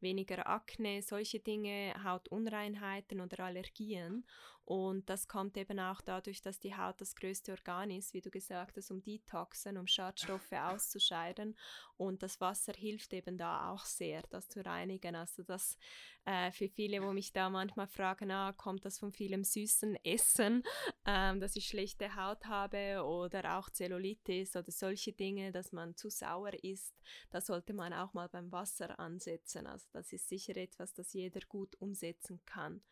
weniger 0.00 0.46
Akne, 0.46 1.02
solche 1.02 1.40
Dinge, 1.40 1.92
Hautunreinheiten 2.04 3.20
oder 3.20 3.44
Allergien. 3.44 4.24
Und 4.66 5.08
das 5.08 5.28
kommt 5.28 5.56
eben 5.56 5.78
auch 5.78 6.00
dadurch, 6.00 6.42
dass 6.42 6.58
die 6.58 6.76
Haut 6.76 7.00
das 7.00 7.14
größte 7.14 7.52
Organ 7.52 7.88
ist, 7.92 8.12
wie 8.14 8.20
du 8.20 8.32
gesagt 8.32 8.76
hast, 8.76 8.90
um 8.90 9.00
Detoxen, 9.00 9.78
um 9.78 9.86
Schadstoffe 9.86 10.50
auszuscheiden. 10.52 11.56
Und 11.96 12.24
das 12.24 12.40
Wasser 12.40 12.72
hilft 12.72 13.12
eben 13.12 13.38
da 13.38 13.70
auch 13.70 13.84
sehr, 13.84 14.22
das 14.22 14.48
zu 14.48 14.66
reinigen. 14.66 15.14
Also 15.14 15.44
das 15.44 15.78
äh, 16.24 16.50
für 16.50 16.68
viele, 16.68 17.00
wo 17.00 17.12
mich 17.12 17.32
da 17.32 17.48
manchmal 17.48 17.86
fragen, 17.86 18.32
ah, 18.32 18.52
kommt 18.54 18.84
das 18.84 18.98
von 18.98 19.12
vielem 19.12 19.44
süßen 19.44 20.04
Essen, 20.04 20.64
ähm, 21.04 21.38
dass 21.38 21.54
ich 21.54 21.68
schlechte 21.68 22.16
Haut 22.16 22.46
habe 22.46 23.04
oder 23.04 23.58
auch 23.58 23.70
Zellulitis 23.70 24.56
oder 24.56 24.72
solche 24.72 25.12
Dinge, 25.12 25.52
dass 25.52 25.70
man 25.70 25.94
zu 25.94 26.10
sauer 26.10 26.52
ist, 26.64 26.92
da 27.30 27.40
sollte 27.40 27.72
man 27.72 27.92
auch 27.92 28.14
mal 28.14 28.28
beim 28.28 28.50
Wasser 28.50 28.98
ansetzen. 28.98 29.68
Also 29.68 29.86
das 29.92 30.12
ist 30.12 30.28
sicher 30.28 30.56
etwas, 30.56 30.92
das 30.92 31.12
jeder 31.12 31.40
gut 31.46 31.80
umsetzen 31.80 32.40
kann. 32.46 32.82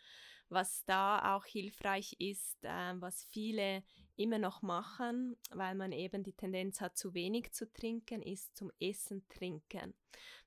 Was 0.49 0.85
da 0.85 1.35
auch 1.35 1.45
hilfreich 1.45 2.17
ist, 2.19 2.63
äh, 2.65 2.95
was 3.01 3.25
viele 3.25 3.83
immer 4.17 4.39
noch 4.39 4.63
machen, 4.63 5.37
weil 5.51 5.75
man 5.75 5.93
eben 5.93 6.23
die 6.23 6.33
Tendenz 6.33 6.81
hat, 6.81 6.97
zu 6.97 7.15
wenig 7.15 7.53
zu 7.53 7.73
trinken, 7.73 8.23
ist 8.23 8.57
zum 8.57 8.71
Essen 8.81 9.27
trinken. 9.29 9.95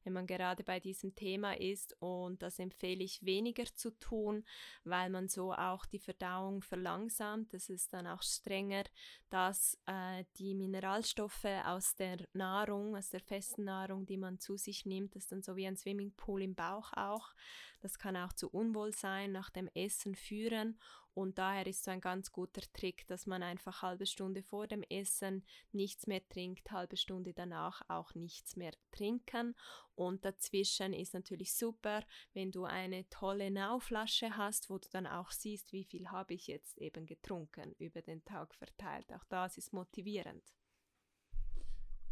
Wenn 0.03 0.13
man 0.13 0.27
gerade 0.27 0.63
bei 0.63 0.79
diesem 0.79 1.15
Thema 1.15 1.59
ist 1.59 1.93
und 1.99 2.41
das 2.41 2.59
empfehle 2.59 3.03
ich 3.03 3.25
weniger 3.25 3.65
zu 3.75 3.91
tun, 3.91 4.45
weil 4.85 5.09
man 5.09 5.27
so 5.27 5.51
auch 5.51 5.85
die 5.85 5.99
Verdauung 5.99 6.61
verlangsamt. 6.61 7.53
Das 7.53 7.69
ist 7.69 7.91
dann 7.91 8.07
auch 8.07 8.23
strenger, 8.23 8.83
dass 9.29 9.77
äh, 9.85 10.23
die 10.37 10.55
Mineralstoffe 10.55 11.43
aus 11.65 11.95
der 11.95 12.25
Nahrung, 12.31 12.95
aus 12.95 13.09
der 13.09 13.19
festen 13.19 13.65
Nahrung, 13.65 14.05
die 14.05 14.17
man 14.17 14.39
zu 14.39 14.55
sich 14.55 14.85
nimmt, 14.85 15.15
das 15.15 15.23
ist 15.23 15.31
dann 15.33 15.43
so 15.43 15.57
wie 15.57 15.67
ein 15.67 15.75
Swimmingpool 15.75 16.41
im 16.41 16.55
Bauch 16.55 16.93
auch. 16.93 17.33
Das 17.81 17.99
kann 17.99 18.15
auch 18.15 18.31
zu 18.31 18.49
Unwohlsein 18.49 19.33
nach 19.33 19.49
dem 19.49 19.67
Essen 19.73 20.15
führen 20.15 20.79
und 21.17 21.39
daher 21.39 21.65
ist 21.65 21.83
so 21.83 21.89
ein 21.89 21.99
ganz 21.99 22.31
guter 22.31 22.61
Trick, 22.73 23.07
dass 23.07 23.25
man 23.25 23.41
einfach 23.41 23.81
halbe 23.81 24.05
Stunde 24.05 24.43
vor 24.43 24.67
dem 24.67 24.83
Essen 24.83 25.43
nichts 25.71 26.05
mehr 26.05 26.21
trinkt, 26.29 26.69
halbe 26.69 26.95
Stunde 26.95 27.33
danach 27.33 27.81
auch 27.87 28.13
nichts 28.13 28.55
mehr 28.55 28.73
trinken. 28.91 29.55
Und 29.95 30.25
dazwischen 30.25 30.93
ist 30.93 31.15
natürlich 31.15 31.55
super, 31.55 32.03
wenn 32.33 32.51
du 32.51 32.65
eine 32.65 33.09
tolle 33.09 33.49
Nauflasche 33.49 34.37
hast, 34.37 34.69
wo 34.69 34.77
du 34.77 34.89
dann 34.91 35.07
auch 35.07 35.31
siehst, 35.31 35.73
wie 35.73 35.85
viel 35.85 36.07
habe 36.11 36.35
ich 36.35 36.45
jetzt 36.45 36.77
eben 36.77 37.07
getrunken 37.07 37.73
über 37.79 38.03
den 38.03 38.23
Tag 38.23 38.53
verteilt. 38.53 39.11
Auch 39.11 39.25
das 39.27 39.57
ist 39.57 39.73
motivierend. 39.73 40.43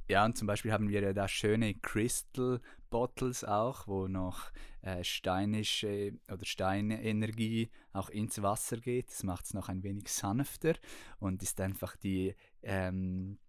Ja, 0.07 0.23
und 0.23 0.37
zum 0.37 0.45
Beispiel 0.45 0.71
haben 0.71 0.89
wir 0.89 1.01
ja 1.01 1.13
da 1.13 1.27
schöne 1.27 1.73
Crystal 1.75 2.61
Bottles 2.91 3.43
auch, 3.43 3.87
wo 3.87 4.07
noch 4.07 4.51
äh, 4.81 5.03
steinische 5.03 6.13
oder 6.31 6.45
Steinenergie 6.45 7.71
auch 7.91 8.09
ins 8.09 8.41
Wasser 8.41 8.77
geht. 8.77 9.09
Das 9.09 9.23
macht 9.23 9.45
es 9.45 9.53
noch 9.53 9.67
ein 9.67 9.81
wenig 9.81 10.09
sanfter 10.09 10.75
und 11.19 11.41
ist 11.41 11.59
einfach 11.59 11.97
die, 11.97 12.35
ähm, 12.61 13.39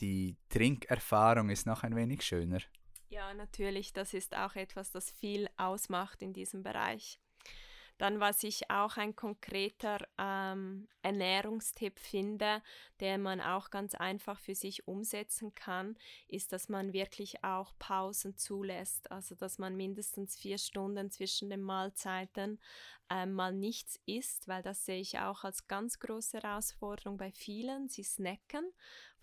die 0.00 0.36
Trinkerfahrung 0.48 1.48
ist 1.50 1.66
noch 1.66 1.84
ein 1.84 1.94
wenig 1.94 2.22
schöner. 2.22 2.60
Ja, 3.08 3.32
natürlich, 3.32 3.92
das 3.92 4.14
ist 4.14 4.36
auch 4.36 4.56
etwas, 4.56 4.90
das 4.90 5.12
viel 5.12 5.48
ausmacht 5.56 6.22
in 6.22 6.32
diesem 6.32 6.64
Bereich. 6.64 7.20
Dann, 7.98 8.18
was 8.18 8.42
ich 8.42 8.70
auch 8.70 8.96
ein 8.96 9.14
konkreter 9.14 9.98
ähm, 10.18 10.88
Ernährungstipp 11.02 11.98
finde, 11.98 12.62
den 13.00 13.22
man 13.22 13.40
auch 13.40 13.70
ganz 13.70 13.94
einfach 13.94 14.40
für 14.40 14.54
sich 14.54 14.88
umsetzen 14.88 15.54
kann, 15.54 15.96
ist, 16.26 16.52
dass 16.52 16.68
man 16.68 16.92
wirklich 16.92 17.44
auch 17.44 17.72
Pausen 17.78 18.36
zulässt. 18.36 19.10
Also, 19.12 19.34
dass 19.34 19.58
man 19.58 19.76
mindestens 19.76 20.36
vier 20.36 20.58
Stunden 20.58 21.10
zwischen 21.10 21.50
den 21.50 21.62
Mahlzeiten 21.62 22.58
äh, 23.10 23.26
mal 23.26 23.52
nichts 23.52 24.00
isst, 24.06 24.48
weil 24.48 24.62
das 24.62 24.84
sehe 24.84 25.00
ich 25.00 25.18
auch 25.18 25.44
als 25.44 25.68
ganz 25.68 25.98
große 25.98 26.38
Herausforderung 26.38 27.16
bei 27.16 27.30
vielen. 27.30 27.88
Sie 27.88 28.02
snacken 28.02 28.64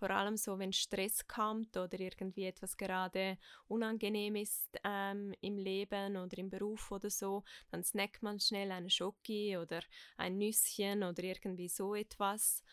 vor 0.02 0.10
allem 0.10 0.36
so, 0.36 0.58
wenn 0.58 0.74
Stress 0.74 1.28
kommt 1.28 1.78
oder 1.78 2.00
irgendwie 2.00 2.46
etwas 2.46 2.76
gerade 2.76 3.38
unangenehm 3.68 4.36
ist 4.36 4.80
ähm, 4.84 5.32
im 5.42 5.60
Leben 5.60 6.18
oder 6.18 6.40
im 6.40 6.50
Beruf 6.50 6.92
oder 6.92 7.12
so, 7.12 7.44
dann 7.70 7.84
snackt 7.84 8.24
man 8.24 8.40
schnell 8.40 8.72
eine 8.72 8.90
Schoki 8.90 9.58
oder 9.58 9.82
ein 10.18 10.40
Nüsschen 10.40 11.04
oder 11.04 11.24
irgendwie 11.24 11.70
so 11.70 11.94
etwas 11.94 12.64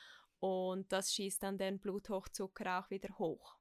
und 0.40 0.90
das 0.90 1.12
schießt 1.12 1.42
dann 1.42 1.58
den 1.58 1.78
Bluthochdrucker 1.78 2.78
auch 2.78 2.88
wieder 2.88 3.18
hoch. 3.18 3.58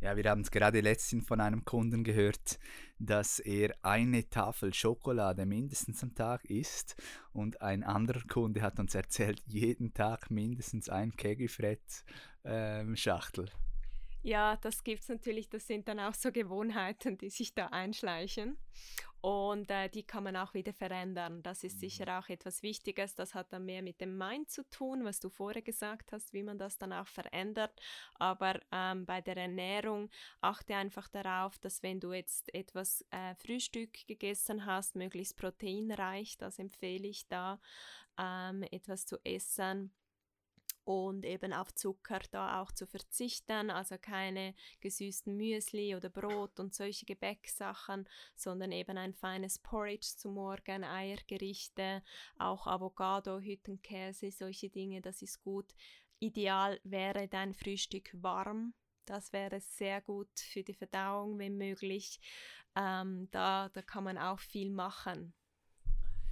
Ja, 0.00 0.16
wir 0.16 0.30
haben 0.30 0.42
es 0.42 0.52
gerade 0.52 0.80
letztens 0.80 1.26
von 1.26 1.40
einem 1.40 1.64
Kunden 1.64 2.04
gehört, 2.04 2.60
dass 3.00 3.40
er 3.40 3.74
eine 3.82 4.28
Tafel 4.30 4.72
Schokolade 4.72 5.44
mindestens 5.44 6.04
am 6.04 6.14
Tag 6.14 6.44
isst 6.44 6.94
und 7.32 7.60
ein 7.62 7.82
anderer 7.82 8.22
Kunde 8.28 8.62
hat 8.62 8.78
uns 8.78 8.94
erzählt, 8.94 9.42
jeden 9.46 9.94
Tag 9.94 10.30
mindestens 10.30 10.88
ein 10.88 11.16
Kegifred 11.16 11.80
ähm. 12.44 12.94
Ja, 14.22 14.56
das 14.56 14.84
gibt 14.84 15.02
es 15.02 15.08
natürlich. 15.08 15.48
Das 15.48 15.66
sind 15.66 15.88
dann 15.88 16.00
auch 16.00 16.14
so 16.14 16.30
Gewohnheiten, 16.32 17.18
die 17.18 17.30
sich 17.30 17.54
da 17.54 17.66
einschleichen. 17.66 18.56
Und 19.20 19.70
äh, 19.70 19.88
die 19.88 20.04
kann 20.04 20.24
man 20.24 20.36
auch 20.36 20.54
wieder 20.54 20.72
verändern. 20.72 21.42
Das 21.42 21.64
ist 21.64 21.80
sicher 21.80 22.06
mhm. 22.06 22.12
auch 22.12 22.28
etwas 22.28 22.62
Wichtiges. 22.62 23.14
Das 23.14 23.34
hat 23.34 23.52
dann 23.52 23.64
mehr 23.64 23.82
mit 23.82 24.00
dem 24.00 24.16
Mind 24.16 24.50
zu 24.50 24.62
tun, 24.70 25.04
was 25.04 25.18
du 25.18 25.28
vorher 25.28 25.62
gesagt 25.62 26.12
hast, 26.12 26.32
wie 26.32 26.44
man 26.44 26.58
das 26.58 26.78
dann 26.78 26.92
auch 26.92 27.08
verändert. 27.08 27.72
Aber 28.14 28.60
ähm, 28.70 29.06
bei 29.06 29.20
der 29.20 29.36
Ernährung 29.36 30.08
achte 30.40 30.76
einfach 30.76 31.08
darauf, 31.08 31.58
dass 31.58 31.82
wenn 31.82 31.98
du 31.98 32.12
jetzt 32.12 32.54
etwas 32.54 33.04
äh, 33.10 33.34
Frühstück 33.34 34.06
gegessen 34.06 34.66
hast, 34.66 34.94
möglichst 34.94 35.36
proteinreich, 35.36 36.38
das 36.38 36.58
empfehle 36.58 37.08
ich 37.08 37.26
da, 37.26 37.60
ähm, 38.18 38.62
etwas 38.70 39.04
zu 39.04 39.18
essen 39.24 39.92
und 40.88 41.26
eben 41.26 41.52
auf 41.52 41.74
Zucker 41.74 42.20
da 42.30 42.62
auch 42.62 42.72
zu 42.72 42.86
verzichten, 42.86 43.68
also 43.68 43.98
keine 43.98 44.54
gesüßten 44.80 45.36
Müsli 45.36 45.94
oder 45.94 46.08
Brot 46.08 46.58
und 46.58 46.74
solche 46.74 47.04
Gebäcksachen, 47.04 48.08
sondern 48.34 48.72
eben 48.72 48.96
ein 48.96 49.12
feines 49.12 49.58
Porridge 49.58 50.14
zum 50.16 50.32
Morgen, 50.32 50.84
Eiergerichte, 50.84 52.02
auch 52.38 52.66
Avocado, 52.66 53.38
Hüttenkäse, 53.38 54.30
solche 54.30 54.70
Dinge, 54.70 55.02
das 55.02 55.20
ist 55.20 55.42
gut. 55.42 55.74
Ideal 56.20 56.80
wäre 56.84 57.28
dein 57.28 57.52
Frühstück 57.52 58.10
warm. 58.22 58.72
Das 59.04 59.34
wäre 59.34 59.60
sehr 59.60 60.00
gut 60.00 60.40
für 60.40 60.62
die 60.62 60.74
Verdauung, 60.74 61.38
wenn 61.38 61.58
möglich. 61.58 62.18
Ähm, 62.74 63.28
da, 63.30 63.68
da 63.68 63.82
kann 63.82 64.04
man 64.04 64.16
auch 64.16 64.38
viel 64.38 64.70
machen. 64.70 65.34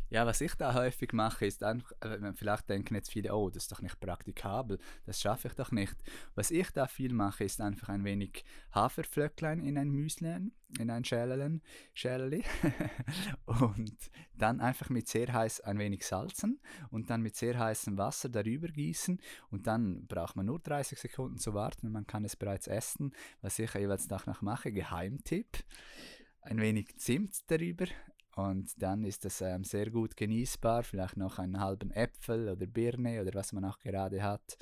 Ja, 0.08 0.24
was 0.24 0.40
ich 0.40 0.54
da 0.54 0.74
häufig 0.74 1.12
mache, 1.12 1.46
ist 1.46 1.64
einfach, 1.64 1.92
äh, 2.00 2.32
vielleicht 2.34 2.68
denken 2.68 2.94
jetzt 2.94 3.10
viele, 3.10 3.34
oh, 3.34 3.50
das 3.50 3.64
ist 3.64 3.72
doch 3.72 3.82
nicht 3.82 3.98
praktikabel, 3.98 4.78
das 5.04 5.20
schaffe 5.20 5.48
ich 5.48 5.54
doch 5.54 5.72
nicht. 5.72 5.96
Was 6.34 6.50
ich 6.50 6.70
da 6.70 6.86
viel 6.86 7.12
mache, 7.12 7.44
ist 7.44 7.60
einfach 7.60 7.88
ein 7.88 8.04
wenig 8.04 8.44
Haferflöcklein 8.72 9.60
in 9.60 9.76
ein 9.78 9.90
Müsli, 9.90 10.52
in 10.78 10.90
ein 10.90 11.04
Schäleli. 11.04 11.60
Und 13.46 13.96
dann 14.34 14.60
einfach 14.60 14.90
mit 14.90 15.08
sehr 15.08 15.32
heiß 15.32 15.60
ein 15.62 15.78
wenig 15.78 16.04
salzen 16.06 16.60
und 16.90 17.08
dann 17.08 17.22
mit 17.22 17.36
sehr 17.36 17.58
heißem 17.58 17.96
Wasser 17.96 18.28
darüber 18.28 18.68
gießen. 18.68 19.20
Und 19.50 19.66
dann 19.66 20.06
braucht 20.06 20.36
man 20.36 20.46
nur 20.46 20.58
30 20.58 20.98
Sekunden 20.98 21.38
zu 21.38 21.54
warten 21.54 21.86
und 21.86 21.92
man 21.92 22.06
kann 22.06 22.24
es 22.24 22.36
bereits 22.36 22.66
essen, 22.66 23.14
was 23.40 23.58
ich 23.58 23.72
jeweils 23.74 24.08
noch 24.08 24.42
mache, 24.42 24.72
Geheimtipp 24.72 25.64
ein 26.46 26.60
wenig 26.60 26.96
Zimt 26.96 27.50
darüber, 27.50 27.86
und 28.36 28.70
dann 28.82 29.02
ist 29.02 29.24
das 29.24 29.40
ähm, 29.40 29.64
sehr 29.64 29.90
gut 29.90 30.14
genießbar, 30.14 30.82
vielleicht 30.82 31.16
noch 31.16 31.38
einen 31.38 31.58
halben 31.58 31.90
Äpfel 31.90 32.50
oder 32.50 32.66
Birne 32.66 33.22
oder 33.22 33.32
was 33.32 33.52
man 33.52 33.64
auch 33.64 33.78
gerade 33.78 34.22
hat. 34.22 34.58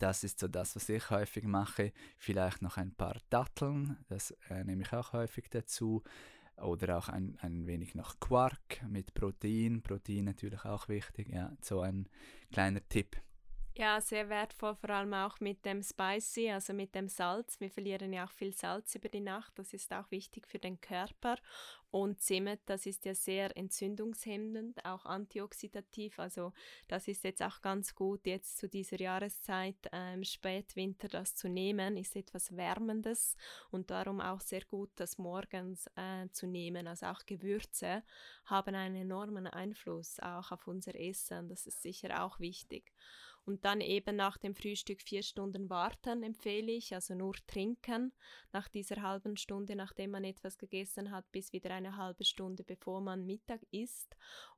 Das 0.00 0.24
ist 0.24 0.40
so 0.40 0.48
das, 0.48 0.74
was 0.74 0.88
ich 0.88 1.08
häufig 1.10 1.44
mache. 1.44 1.92
Vielleicht 2.18 2.60
noch 2.60 2.78
ein 2.78 2.94
paar 2.94 3.16
Datteln, 3.30 3.96
das 4.08 4.32
äh, 4.50 4.64
nehme 4.64 4.82
ich 4.82 4.92
auch 4.92 5.12
häufig 5.12 5.50
dazu. 5.50 6.02
Oder 6.56 6.98
auch 6.98 7.08
ein, 7.08 7.38
ein 7.40 7.66
wenig 7.66 7.94
noch 7.94 8.18
Quark 8.18 8.82
mit 8.88 9.14
Protein. 9.14 9.80
Protein 9.80 10.24
natürlich 10.24 10.64
auch 10.64 10.88
wichtig. 10.88 11.28
Ja, 11.28 11.56
so 11.60 11.80
ein 11.80 12.08
kleiner 12.50 12.86
Tipp. 12.88 13.16
Ja, 13.74 14.02
sehr 14.02 14.28
wertvoll, 14.28 14.74
vor 14.74 14.90
allem 14.90 15.14
auch 15.14 15.40
mit 15.40 15.64
dem 15.64 15.82
Spicy, 15.82 16.50
also 16.50 16.74
mit 16.74 16.94
dem 16.94 17.08
Salz. 17.08 17.58
Wir 17.58 17.70
verlieren 17.70 18.12
ja 18.12 18.26
auch 18.26 18.30
viel 18.30 18.52
Salz 18.52 18.94
über 18.94 19.08
die 19.08 19.20
Nacht. 19.22 19.58
Das 19.58 19.72
ist 19.72 19.94
auch 19.94 20.10
wichtig 20.10 20.46
für 20.46 20.58
den 20.58 20.78
Körper. 20.82 21.36
Und 21.90 22.20
Zimt, 22.20 22.60
das 22.66 22.84
ist 22.84 23.06
ja 23.06 23.14
sehr 23.14 23.56
entzündungshemmend, 23.56 24.84
auch 24.84 25.06
antioxidativ. 25.06 26.18
Also 26.18 26.52
das 26.86 27.08
ist 27.08 27.24
jetzt 27.24 27.42
auch 27.42 27.62
ganz 27.62 27.94
gut, 27.94 28.26
jetzt 28.26 28.58
zu 28.58 28.68
dieser 28.68 29.00
Jahreszeit, 29.00 29.76
ähm, 29.90 30.22
Spätwinter, 30.22 31.08
das 31.08 31.34
zu 31.34 31.48
nehmen, 31.48 31.96
ist 31.96 32.14
etwas 32.14 32.54
Wärmendes 32.54 33.36
und 33.70 33.90
darum 33.90 34.20
auch 34.20 34.40
sehr 34.40 34.64
gut, 34.66 34.90
das 34.96 35.16
morgens 35.16 35.86
äh, 35.96 36.28
zu 36.30 36.46
nehmen. 36.46 36.86
Also 36.86 37.06
auch 37.06 37.24
Gewürze 37.24 38.02
haben 38.44 38.74
einen 38.74 38.96
enormen 38.96 39.46
Einfluss 39.46 40.20
auch 40.20 40.50
auf 40.52 40.66
unser 40.66 40.94
Essen. 40.94 41.48
Das 41.48 41.66
ist 41.66 41.80
sicher 41.80 42.22
auch 42.22 42.38
wichtig. 42.38 42.92
Und 43.44 43.64
dann 43.64 43.80
eben 43.80 44.14
nach 44.14 44.38
dem 44.38 44.54
Frühstück 44.54 45.02
vier 45.02 45.22
Stunden 45.22 45.68
warten 45.68 46.22
empfehle 46.22 46.70
ich, 46.70 46.94
also 46.94 47.14
nur 47.14 47.34
trinken 47.48 48.12
nach 48.52 48.68
dieser 48.68 49.02
halben 49.02 49.36
Stunde, 49.36 49.74
nachdem 49.74 50.12
man 50.12 50.22
etwas 50.22 50.58
gegessen 50.58 51.10
hat, 51.10 51.30
bis 51.32 51.52
wieder 51.52 51.70
eine 51.70 51.96
halbe 51.96 52.24
Stunde, 52.24 52.62
bevor 52.62 53.00
man 53.00 53.26
Mittag 53.26 53.60
isst. 53.72 54.16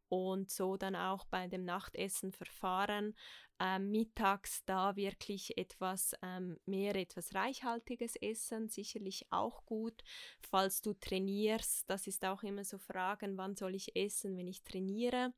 Und 0.08 0.50
so 0.50 0.76
dann 0.76 0.94
auch 0.94 1.24
bei 1.24 1.48
dem 1.48 1.64
Nachtessen 1.64 2.32
verfahren, 2.32 3.14
ähm, 3.60 3.90
mittags 3.90 4.64
da 4.64 4.96
wirklich 4.96 5.56
etwas 5.56 6.14
ähm, 6.22 6.58
mehr, 6.66 6.96
etwas 6.96 7.34
reichhaltiges 7.34 8.16
essen, 8.16 8.68
sicherlich 8.68 9.26
auch 9.30 9.64
gut. 9.64 10.02
Falls 10.50 10.82
du 10.82 10.92
trainierst, 10.94 11.88
das 11.88 12.06
ist 12.06 12.24
auch 12.24 12.42
immer 12.42 12.64
so 12.64 12.78
Fragen, 12.78 13.36
wann 13.36 13.56
soll 13.56 13.74
ich 13.74 13.94
essen, 13.96 14.36
wenn 14.36 14.48
ich 14.48 14.62
trainiere. 14.62 15.32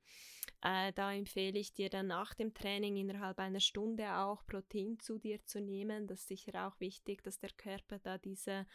Äh, 0.62 0.92
da 0.94 1.12
empfehle 1.12 1.58
ich 1.58 1.74
dir 1.74 1.90
dann 1.90 2.06
nach 2.06 2.34
dem 2.34 2.54
Training 2.54 2.96
innerhalb 2.96 3.38
einer 3.38 3.60
Stunde 3.60 4.16
auch 4.16 4.46
Protein 4.46 4.98
zu 4.98 5.18
dir 5.18 5.44
zu 5.44 5.60
nehmen. 5.60 6.06
Das 6.06 6.20
ist 6.20 6.28
sicher 6.28 6.66
auch 6.66 6.80
wichtig, 6.80 7.22
dass 7.22 7.38
der 7.38 7.50
Körper 7.50 7.98
da 7.98 8.16
diese 8.16 8.66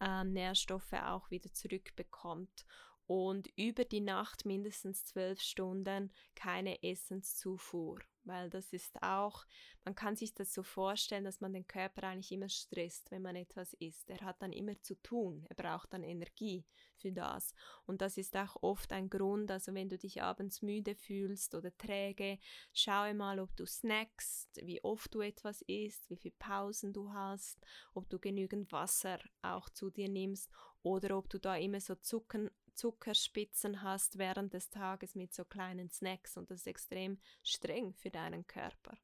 äh, 0.00 0.24
Nährstoffe 0.24 0.92
auch 0.92 1.30
wieder 1.30 1.52
zurückbekommt. 1.52 2.66
Und 3.10 3.48
über 3.56 3.84
die 3.84 4.00
Nacht 4.00 4.46
mindestens 4.46 5.04
zwölf 5.04 5.40
Stunden 5.40 6.12
keine 6.36 6.80
Essenszufuhr 6.84 7.98
weil 8.24 8.50
das 8.50 8.72
ist 8.72 9.02
auch, 9.02 9.44
man 9.84 9.94
kann 9.94 10.16
sich 10.16 10.34
das 10.34 10.52
so 10.52 10.62
vorstellen, 10.62 11.24
dass 11.24 11.40
man 11.40 11.52
den 11.52 11.66
Körper 11.66 12.04
eigentlich 12.04 12.32
immer 12.32 12.48
stresst, 12.48 13.10
wenn 13.10 13.22
man 13.22 13.36
etwas 13.36 13.72
isst. 13.74 14.10
Er 14.10 14.20
hat 14.20 14.42
dann 14.42 14.52
immer 14.52 14.80
zu 14.82 14.94
tun, 15.02 15.46
er 15.48 15.54
braucht 15.54 15.92
dann 15.92 16.02
Energie 16.02 16.64
für 16.96 17.12
das. 17.12 17.54
Und 17.86 18.02
das 18.02 18.18
ist 18.18 18.36
auch 18.36 18.56
oft 18.62 18.92
ein 18.92 19.08
Grund, 19.08 19.50
also 19.50 19.74
wenn 19.74 19.88
du 19.88 19.96
dich 19.96 20.22
abends 20.22 20.62
müde 20.62 20.94
fühlst 20.94 21.54
oder 21.54 21.76
träge, 21.76 22.38
schau 22.72 23.12
mal, 23.14 23.40
ob 23.40 23.56
du 23.56 23.66
snackst, 23.66 24.60
wie 24.62 24.82
oft 24.84 25.14
du 25.14 25.20
etwas 25.20 25.62
isst, 25.62 26.08
wie 26.10 26.16
viele 26.16 26.34
Pausen 26.38 26.92
du 26.92 27.12
hast, 27.12 27.58
ob 27.94 28.08
du 28.10 28.18
genügend 28.18 28.70
Wasser 28.70 29.18
auch 29.42 29.68
zu 29.70 29.90
dir 29.90 30.08
nimmst 30.08 30.50
oder 30.82 31.16
ob 31.16 31.28
du 31.28 31.38
da 31.38 31.56
immer 31.56 31.80
so 31.80 31.94
Zucken, 31.94 32.50
Zuckerspitzen 32.74 33.82
hast 33.82 34.18
während 34.18 34.54
des 34.54 34.70
Tages 34.70 35.14
mit 35.14 35.34
so 35.34 35.44
kleinen 35.44 35.90
Snacks 35.90 36.36
und 36.36 36.50
das 36.50 36.60
ist 36.60 36.66
extrem 36.66 37.18
streng 37.42 37.94
für 37.94 38.10
deinen 38.10 38.46
Körper. 38.46 38.96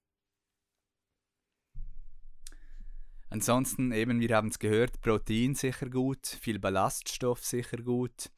Ansonsten 3.29 3.93
eben, 3.93 4.21
wir 4.21 4.37
haben 4.37 4.49
es 4.49 4.59
gehört, 4.59 5.01
Protein 5.01 5.55
sicher 5.55 5.91
gut, 5.91 6.27
viel 6.27 6.59
Ballaststoff 6.59 7.45
sicher 7.45 7.79
gut. 7.79 8.31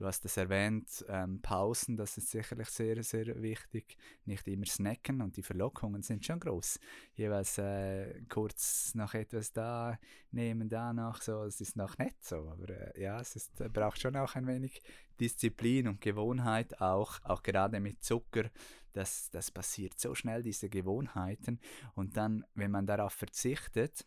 Du 0.00 0.06
hast 0.06 0.24
es 0.24 0.38
erwähnt, 0.38 1.04
ähm, 1.10 1.42
Pausen, 1.42 1.94
das 1.94 2.16
ist 2.16 2.30
sicherlich 2.30 2.70
sehr, 2.70 3.02
sehr 3.02 3.42
wichtig. 3.42 3.98
Nicht 4.24 4.48
immer 4.48 4.64
snacken 4.64 5.20
und 5.20 5.36
die 5.36 5.42
Verlockungen 5.42 6.00
sind 6.00 6.24
schon 6.24 6.40
groß. 6.40 6.80
Jeweils 7.12 7.58
äh, 7.58 8.22
kurz 8.30 8.94
noch 8.94 9.12
etwas 9.12 9.52
da 9.52 9.98
nehmen, 10.30 10.70
danach 10.70 11.20
so, 11.20 11.42
es 11.42 11.60
ist 11.60 11.76
noch 11.76 11.98
nicht 11.98 12.24
so. 12.24 12.36
Aber 12.48 12.70
äh, 12.70 13.02
ja, 13.02 13.20
es 13.20 13.36
ist, 13.36 13.60
äh, 13.60 13.68
braucht 13.68 14.00
schon 14.00 14.16
auch 14.16 14.36
ein 14.36 14.46
wenig 14.46 14.80
Disziplin 15.20 15.86
und 15.86 16.00
Gewohnheit, 16.00 16.80
auch, 16.80 17.22
auch 17.22 17.42
gerade 17.42 17.78
mit 17.78 18.02
Zucker. 18.02 18.48
Das, 18.94 19.28
das 19.28 19.50
passiert 19.50 20.00
so 20.00 20.14
schnell, 20.14 20.42
diese 20.42 20.70
Gewohnheiten. 20.70 21.60
Und 21.94 22.16
dann, 22.16 22.46
wenn 22.54 22.70
man 22.70 22.86
darauf 22.86 23.12
verzichtet, 23.12 24.06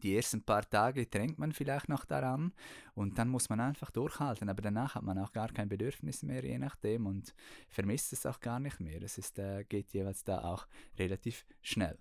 die 0.00 0.16
ersten 0.16 0.42
paar 0.42 0.68
Tage 0.68 1.06
drängt 1.06 1.38
man 1.38 1.52
vielleicht 1.52 1.88
noch 1.88 2.04
daran 2.04 2.52
und 2.94 3.18
dann 3.18 3.28
muss 3.28 3.48
man 3.48 3.60
einfach 3.60 3.90
durchhalten, 3.90 4.48
aber 4.48 4.62
danach 4.62 4.94
hat 4.94 5.02
man 5.02 5.18
auch 5.18 5.32
gar 5.32 5.48
kein 5.48 5.68
Bedürfnis 5.68 6.22
mehr, 6.22 6.44
je 6.44 6.58
nachdem, 6.58 7.06
und 7.06 7.34
vermisst 7.68 8.12
es 8.12 8.26
auch 8.26 8.40
gar 8.40 8.58
nicht 8.58 8.80
mehr. 8.80 9.02
Es 9.02 9.18
ist, 9.18 9.38
äh, 9.38 9.64
geht 9.64 9.92
jeweils 9.92 10.24
da 10.24 10.42
auch 10.42 10.66
relativ 10.98 11.44
schnell. 11.62 11.98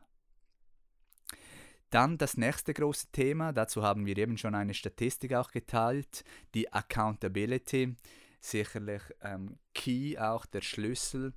Dann 1.89 2.17
das 2.17 2.37
nächste 2.37 2.73
große 2.73 3.07
Thema, 3.11 3.51
dazu 3.51 3.81
haben 3.81 4.05
wir 4.05 4.17
eben 4.17 4.37
schon 4.37 4.53
eine 4.53 4.75
Statistik 4.75 5.33
auch 5.33 5.49
geteilt, 5.49 6.23
die 6.53 6.71
Accountability. 6.71 7.95
Sicherlich 8.41 9.01
ähm, 9.21 9.57
key 9.73 10.17
auch 10.17 10.45
der 10.45 10.61
Schlüssel, 10.61 11.33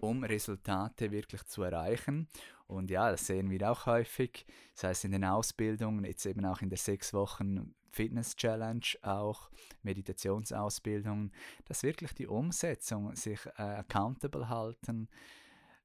um 0.00 0.24
Resultate 0.24 1.10
wirklich 1.10 1.44
zu 1.44 1.62
erreichen. 1.62 2.28
Und 2.66 2.90
ja, 2.90 3.10
das 3.10 3.26
sehen 3.26 3.50
wir 3.50 3.70
auch 3.70 3.86
häufig, 3.86 4.46
das 4.74 4.84
heißt 4.84 5.04
in 5.06 5.12
den 5.12 5.24
Ausbildungen, 5.24 6.04
jetzt 6.04 6.24
eben 6.26 6.44
auch 6.44 6.62
in 6.62 6.68
der 6.68 6.78
sechs 6.78 7.12
Wochen 7.12 7.74
Fitness 7.92 8.36
Challenge, 8.36 8.86
auch 9.02 9.50
Meditationsausbildung, 9.82 11.32
dass 11.64 11.82
wirklich 11.82 12.12
die 12.14 12.26
Umsetzung 12.26 13.14
sich 13.16 13.44
äh, 13.56 13.62
accountable 13.62 14.48
halten 14.48 15.08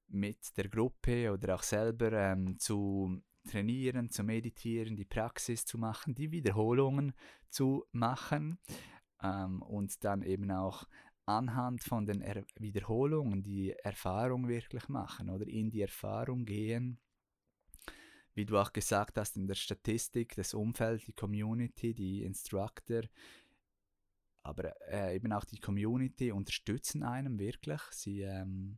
mit 0.07 0.55
der 0.57 0.69
Gruppe 0.69 1.31
oder 1.31 1.55
auch 1.55 1.63
selber 1.63 2.11
ähm, 2.13 2.59
zu 2.59 3.21
trainieren, 3.49 4.09
zu 4.09 4.23
meditieren, 4.23 4.95
die 4.95 5.05
Praxis 5.05 5.65
zu 5.65 5.77
machen, 5.77 6.15
die 6.15 6.31
Wiederholungen 6.31 7.13
zu 7.49 7.85
machen 7.91 8.59
ähm, 9.21 9.61
und 9.61 10.03
dann 10.03 10.21
eben 10.21 10.51
auch 10.51 10.85
anhand 11.25 11.83
von 11.83 12.05
den 12.05 12.21
er 12.21 12.45
Wiederholungen 12.59 13.41
die 13.41 13.71
Erfahrung 13.71 14.47
wirklich 14.47 14.87
machen 14.89 15.29
oder 15.29 15.47
in 15.47 15.71
die 15.71 15.81
Erfahrung 15.81 16.45
gehen. 16.45 16.99
Wie 18.33 18.45
du 18.45 18.57
auch 18.57 18.73
gesagt 18.73 19.17
hast 19.17 19.37
in 19.37 19.47
der 19.47 19.55
Statistik, 19.55 20.35
das 20.35 20.53
Umfeld, 20.53 21.07
die 21.07 21.13
Community, 21.13 21.93
die 21.93 22.23
Instructor, 22.23 23.03
aber 24.43 24.75
äh, 24.91 25.15
eben 25.15 25.31
auch 25.31 25.45
die 25.45 25.59
Community 25.59 26.31
unterstützen 26.31 27.01
einem 27.01 27.39
wirklich. 27.39 27.81
Sie 27.91 28.21
ähm, 28.21 28.77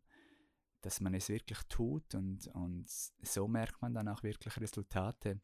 dass 0.82 1.02
man 1.02 1.14
es 1.14 1.30
wirklich 1.30 1.60
tut 1.70 2.16
und, 2.16 2.48
und 2.54 2.86
so 2.88 3.48
merkt 3.48 3.82
man 3.82 3.94
dann 3.94 4.08
auch 4.08 4.24
wirklich 4.24 4.60
Resultate. 4.60 5.40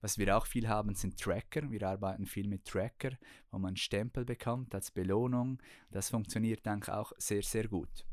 Was 0.00 0.18
wir 0.18 0.36
auch 0.36 0.46
viel 0.46 0.68
haben, 0.68 0.94
sind 0.94 1.18
Tracker. 1.18 1.70
Wir 1.70 1.82
arbeiten 1.88 2.26
viel 2.26 2.48
mit 2.48 2.64
Tracker, 2.64 3.10
wo 3.50 3.58
man 3.58 3.76
Stempel 3.76 4.24
bekommt 4.24 4.74
als 4.74 4.90
Belohnung. 4.90 5.62
Das 5.90 6.10
funktioniert 6.10 6.66
dann 6.66 6.82
auch 6.84 7.12
sehr, 7.18 7.42
sehr 7.42 7.68
gut. 7.68 8.04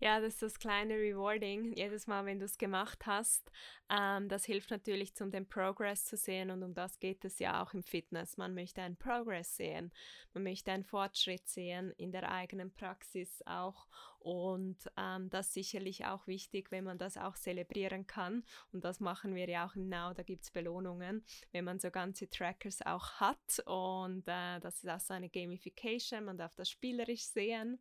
Ja, 0.00 0.20
das 0.20 0.34
ist 0.34 0.42
das 0.42 0.58
kleine 0.58 0.94
Rewarding, 0.94 1.72
jedes 1.72 2.06
Mal, 2.06 2.26
wenn 2.26 2.38
du 2.38 2.44
es 2.44 2.58
gemacht 2.58 3.06
hast. 3.06 3.50
Ähm, 3.88 4.28
das 4.28 4.44
hilft 4.44 4.70
natürlich, 4.70 5.12
um 5.20 5.30
den 5.30 5.48
Progress 5.48 6.04
zu 6.04 6.16
sehen 6.16 6.50
und 6.50 6.62
um 6.62 6.74
das 6.74 6.98
geht 6.98 7.24
es 7.24 7.38
ja 7.38 7.62
auch 7.62 7.72
im 7.72 7.82
Fitness. 7.82 8.36
Man 8.36 8.54
möchte 8.54 8.82
einen 8.82 8.96
Progress 8.96 9.56
sehen, 9.56 9.92
man 10.34 10.42
möchte 10.42 10.72
einen 10.72 10.84
Fortschritt 10.84 11.48
sehen 11.48 11.92
in 11.96 12.12
der 12.12 12.30
eigenen 12.30 12.70
Praxis 12.70 13.42
auch 13.46 13.86
und 14.24 14.78
ähm, 14.96 15.28
das 15.28 15.48
ist 15.48 15.52
sicherlich 15.52 16.06
auch 16.06 16.26
wichtig, 16.26 16.70
wenn 16.70 16.84
man 16.84 16.96
das 16.96 17.18
auch 17.18 17.34
zelebrieren 17.34 18.06
kann. 18.06 18.42
Und 18.72 18.82
das 18.82 18.98
machen 18.98 19.34
wir 19.34 19.46
ja 19.50 19.66
auch 19.66 19.76
im 19.76 19.90
Now. 19.90 20.14
Da 20.14 20.22
gibt 20.22 20.44
es 20.44 20.50
Belohnungen, 20.50 21.22
wenn 21.52 21.66
man 21.66 21.78
so 21.78 21.90
ganze 21.90 22.30
Trackers 22.30 22.80
auch 22.86 23.20
hat. 23.20 23.62
Und 23.66 24.26
äh, 24.26 24.60
das 24.60 24.82
ist 24.82 24.88
auch 24.88 25.00
so 25.00 25.12
eine 25.12 25.28
Gamification. 25.28 26.24
Man 26.24 26.38
darf 26.38 26.54
das 26.54 26.70
spielerisch 26.70 27.24
sehen. 27.24 27.78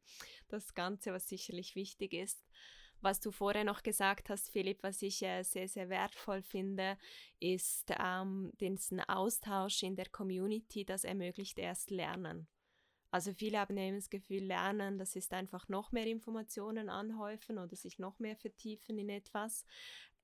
Das 0.50 0.74
Ganze, 0.74 1.14
was 1.14 1.30
sicherlich 1.30 1.76
wichtig 1.78 2.12
ist. 2.12 2.46
Was 3.00 3.22
du 3.22 3.32
vorher 3.32 3.64
noch 3.64 3.82
gesagt 3.82 4.30
hast, 4.30 4.50
Philipp, 4.50 4.84
was 4.84 5.02
ich 5.02 5.22
äh, 5.24 5.44
sehr, 5.44 5.70
sehr 5.70 5.88
wertvoll 5.88 6.42
finde, 6.42 6.98
ist 7.40 7.90
ähm, 7.98 8.52
diesen 8.60 9.00
Austausch 9.00 9.82
in 9.82 9.96
der 9.96 10.10
Community, 10.10 10.84
das 10.84 11.06
ermöglicht 11.06 11.58
erst 11.58 11.90
Lernen. 11.90 12.50
Also 13.14 13.32
viele 13.32 13.60
haben 13.60 13.78
immer 13.78 13.98
das 13.98 14.10
Gefühl, 14.10 14.44
lernen, 14.44 14.98
das 14.98 15.16
ist 15.16 15.34
einfach 15.34 15.70
noch 15.70 15.92
mehr 15.92 16.08
Informationen 16.08 16.90
anhäufen 16.90 17.60
oder 17.60 17.76
sich 17.76 18.00
noch 18.00 18.18
mehr 18.18 18.36
vertiefen 18.36 18.98
in 18.98 19.08
etwas 19.10 19.68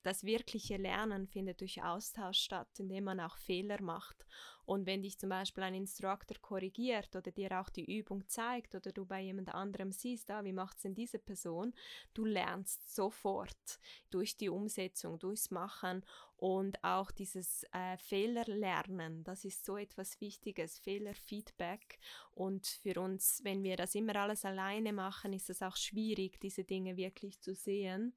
das 0.03 0.23
wirkliche 0.23 0.77
Lernen 0.77 1.27
findet 1.27 1.61
durch 1.61 1.83
Austausch 1.83 2.39
statt, 2.39 2.69
indem 2.79 3.05
man 3.05 3.19
auch 3.19 3.37
Fehler 3.37 3.81
macht. 3.81 4.25
Und 4.65 4.85
wenn 4.85 5.01
dich 5.01 5.17
zum 5.17 5.29
Beispiel 5.29 5.63
ein 5.63 5.73
Instructor 5.73 6.37
korrigiert 6.41 7.15
oder 7.15 7.31
dir 7.31 7.59
auch 7.59 7.69
die 7.69 7.97
Übung 7.97 8.27
zeigt 8.27 8.75
oder 8.75 8.91
du 8.91 9.05
bei 9.05 9.19
jemand 9.19 9.49
anderem 9.49 9.91
siehst, 9.91 10.29
ah, 10.29 10.43
wie 10.43 10.53
macht 10.53 10.77
es 10.77 10.83
denn 10.83 10.93
diese 10.93 11.17
Person, 11.17 11.73
du 12.13 12.23
lernst 12.23 12.93
sofort 12.93 13.79
durch 14.11 14.37
die 14.37 14.49
Umsetzung, 14.49 15.17
durchs 15.17 15.49
Machen 15.49 16.05
und 16.35 16.83
auch 16.83 17.11
dieses 17.11 17.65
äh, 17.73 17.97
Fehlerlernen, 17.97 19.23
das 19.23 19.43
ist 19.43 19.65
so 19.65 19.75
etwas 19.75 20.21
Wichtiges, 20.21 20.79
Fehlerfeedback. 20.79 21.99
Und 22.31 22.67
für 22.67 23.01
uns, 23.01 23.41
wenn 23.43 23.63
wir 23.63 23.75
das 23.75 23.95
immer 23.95 24.15
alles 24.15 24.45
alleine 24.45 24.93
machen, 24.93 25.33
ist 25.33 25.49
es 25.49 25.61
auch 25.61 25.75
schwierig, 25.75 26.39
diese 26.39 26.63
Dinge 26.63 26.95
wirklich 26.95 27.41
zu 27.41 27.55
sehen. 27.55 28.13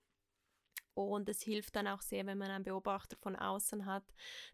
Und 0.95 1.29
es 1.29 1.43
hilft 1.43 1.77
dann 1.77 1.89
auch 1.89 2.03
sehr, 2.03 2.27
wenn 2.27 2.39
man 2.39 2.51
einen 2.51 2.65
Beobachter 2.65 3.17
von 3.17 3.37
außen 3.37 3.87
hat, 3.87 4.05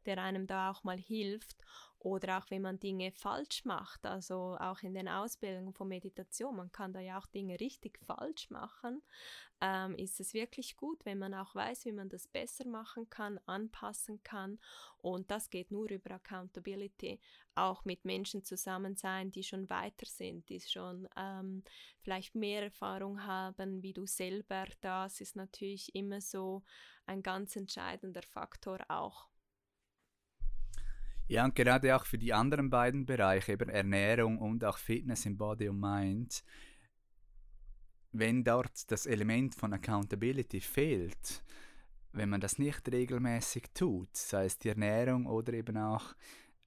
der 0.07 0.19
einem 0.23 0.47
da 0.47 0.71
auch 0.71 0.85
mal 0.85 0.99
hilft. 0.99 1.57
Oder 2.01 2.39
auch 2.39 2.51
wenn 2.51 2.63
man 2.63 2.79
Dinge 2.79 3.11
falsch 3.11 3.65
macht, 3.65 4.07
also 4.07 4.57
auch 4.61 4.83
in 4.83 4.95
den 4.95 5.09
Ausbildungen 5.09 5.73
von 5.73 5.89
Meditation, 5.89 6.57
man 6.57 6.71
kann 6.71 6.93
da 6.93 7.01
ja 7.01 7.19
auch 7.19 7.27
Dinge 7.27 7.59
richtig 7.59 7.99
falsch 8.05 8.51
machen, 8.51 9.03
ähm, 9.61 9.97
ist 9.97 10.21
es 10.21 10.35
wirklich 10.35 10.77
gut, 10.77 11.05
wenn 11.05 11.19
man 11.19 11.35
auch 11.35 11.55
weiß, 11.55 11.85
wie 11.87 11.93
man 11.93 12.09
das 12.09 12.29
besser 12.29 12.67
machen 12.69 13.11
kann, 13.11 13.41
anpassen 13.47 14.23
kann. 14.23 14.61
Und 14.99 15.31
das 15.33 15.51
geht 15.51 15.73
nur 15.73 15.91
über 15.91 16.13
Accountability, 16.13 17.19
auch 17.57 17.85
mit 17.85 18.05
Menschen 18.05 18.45
zusammen 18.45 18.95
sein, 18.95 19.33
die 19.33 19.43
schon 19.43 19.69
weiter 19.69 20.07
sind, 20.07 20.49
die 20.49 20.61
schon 20.61 21.09
ähm, 21.17 21.65
vielleicht 22.01 22.37
mehr 22.37 22.63
Erfahrung 22.63 23.25
haben 23.25 23.83
wie 23.83 23.93
du 23.93 24.07
selber, 24.07 24.67
das 24.81 25.21
ist 25.21 25.35
natürlich 25.35 25.93
immer 25.97 26.21
so 26.21 26.63
ein 27.07 27.23
ganz 27.23 27.57
entscheidender 27.57 28.23
Faktor 28.23 28.79
auch. 28.89 29.29
Ja, 31.29 31.45
und 31.45 31.55
gerade 31.55 31.95
auch 31.95 32.07
für 32.07 32.17
die 32.17 32.33
anderen 32.33 32.71
beiden 32.71 33.05
Bereiche, 33.05 33.53
eben 33.53 33.69
Ernährung 33.69 34.39
und 34.39 34.65
auch 34.65 34.79
Fitness 34.79 35.27
im 35.27 35.37
Body 35.37 35.69
und 35.69 35.79
Mind, 35.79 36.43
wenn 38.13 38.43
dort 38.43 38.91
das 38.91 39.05
Element 39.05 39.55
von 39.55 39.75
Accountability 39.75 40.63
fehlt, 40.63 41.45
wenn 42.13 42.31
man 42.31 42.41
das 42.41 42.59
nicht 42.59 42.91
regelmäßig 42.91 43.67
tut, 43.75 44.17
sei 44.17 44.47
es 44.47 44.59
die 44.59 44.71
Ernährung 44.71 45.27
oder 45.27 45.53
eben 45.53 45.77
auch 45.77 46.15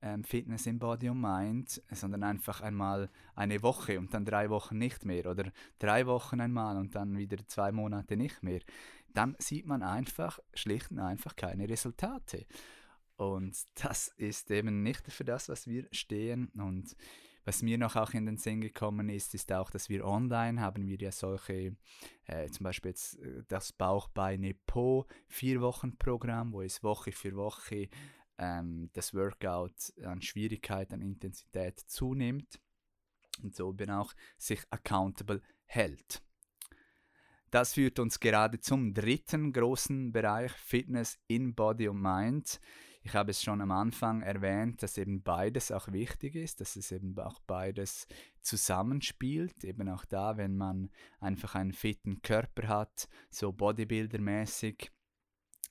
ähm, 0.04 0.24
Fitness 0.24 0.68
im 0.68 0.78
Body 0.78 1.10
und 1.10 1.22
Mind, 1.22 1.82
sondern 1.90 2.22
einfach 2.22 2.62
einmal 2.62 3.10
eine 3.34 3.64
Woche 3.64 3.98
und 3.98 4.14
dann 4.14 4.26
drei 4.26 4.52
Wochen 4.52 4.78
nicht 4.78 5.06
mehr 5.06 5.26
oder 5.26 5.52
drei 5.80 6.06
Wochen 6.06 6.40
einmal 6.40 6.78
und 6.78 6.94
dann 6.94 7.18
wieder 7.18 7.38
zwei 7.48 7.72
Monate 7.72 8.16
nicht 8.16 8.44
mehr, 8.44 8.62
dann 9.16 9.36
sieht 9.40 9.66
man 9.66 9.82
einfach 9.82 10.40
schlicht 10.54 10.92
und 10.92 11.00
einfach 11.00 11.36
keine 11.36 11.68
Resultate. 11.68 12.46
Und 13.18 13.58
das 13.76 14.10
ist 14.18 14.50
eben 14.52 14.84
nicht 14.84 15.12
für 15.12 15.24
das, 15.24 15.50
was 15.50 15.68
wir 15.68 15.88
stehen. 15.92 16.50
Und 16.56 16.96
was 17.44 17.64
mir 17.64 17.78
noch 17.78 17.96
auch 17.96 18.14
in 18.14 18.26
den 18.26 18.38
Sinn 18.38 18.62
gekommen 18.62 19.10
ist, 19.10 19.34
ist 19.34 19.52
auch, 19.52 19.72
dass 19.72 19.90
wir 19.90 20.06
online 20.06 20.62
haben 20.62 20.86
wir 20.86 20.98
ja 20.98 21.12
solche, 21.12 21.76
äh, 22.26 22.50
zum 22.50 22.64
Beispiel 22.66 22.92
jetzt 22.92 23.20
äh, 23.20 23.44
das 23.48 23.74
Bauch, 23.74 24.10
Beine, 24.10 24.54
Po, 24.54 25.08
vier 25.28 25.62
Wochen 25.62 25.98
Programm, 25.98 26.54
wo 26.54 26.62
es 26.62 26.84
Woche 26.84 27.12
für 27.12 27.36
Woche 27.36 27.90
ähm, 28.38 28.90
das 28.94 29.14
Workout 29.14 29.94
an 30.04 30.22
Schwierigkeit, 30.22 30.94
an 30.94 31.02
Intensität 31.02 31.80
zunimmt 31.80 32.60
und 33.42 33.56
so 33.56 33.72
eben 33.72 33.90
auch 33.90 34.14
sich 34.38 34.62
accountable 34.70 35.42
hält. 35.66 36.22
Das 37.50 37.74
führt 37.74 38.00
uns 38.00 38.20
gerade 38.20 38.60
zum 38.60 38.94
dritten 38.94 39.52
großen 39.52 40.12
Bereich 40.12 40.52
Fitness 40.54 41.20
in 41.28 41.54
Body 41.54 41.90
und 41.90 42.02
Mind. 42.02 42.62
Ich 43.04 43.16
habe 43.16 43.32
es 43.32 43.42
schon 43.42 43.62
am 43.62 43.72
Anfang 43.72 44.22
erwähnt, 44.22 44.84
dass 44.84 44.98
eben 44.98 45.24
beides 45.24 45.72
auch 45.72 45.92
wichtig 45.92 46.36
ist, 46.36 46.62
dass 46.62 46.76
es 46.76 46.92
eben 46.92 47.18
auch 47.18 47.40
beides 47.48 48.08
zusammenspielt. 48.42 49.64
Eben 49.64 49.90
auch 49.90 50.06
da, 50.06 50.38
wenn 50.38 50.56
man 50.56 50.92
einfach 51.20 51.56
einen 51.56 51.74
fitten 51.74 52.22
Körper 52.22 52.68
hat, 52.68 53.10
so 53.32 53.52
Bodybuilder-mäßig, 53.52 54.92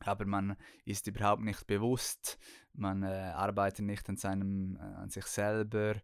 aber 0.00 0.26
man 0.26 0.56
ist 0.84 1.06
überhaupt 1.06 1.42
nicht 1.42 1.66
bewusst, 1.66 2.38
man 2.72 3.02
äh, 3.02 3.06
arbeitet 3.06 3.84
nicht 3.84 4.08
an, 4.08 4.16
seinem, 4.16 4.76
äh, 4.76 4.80
an 4.80 5.10
sich 5.10 5.26
selber, 5.26 6.00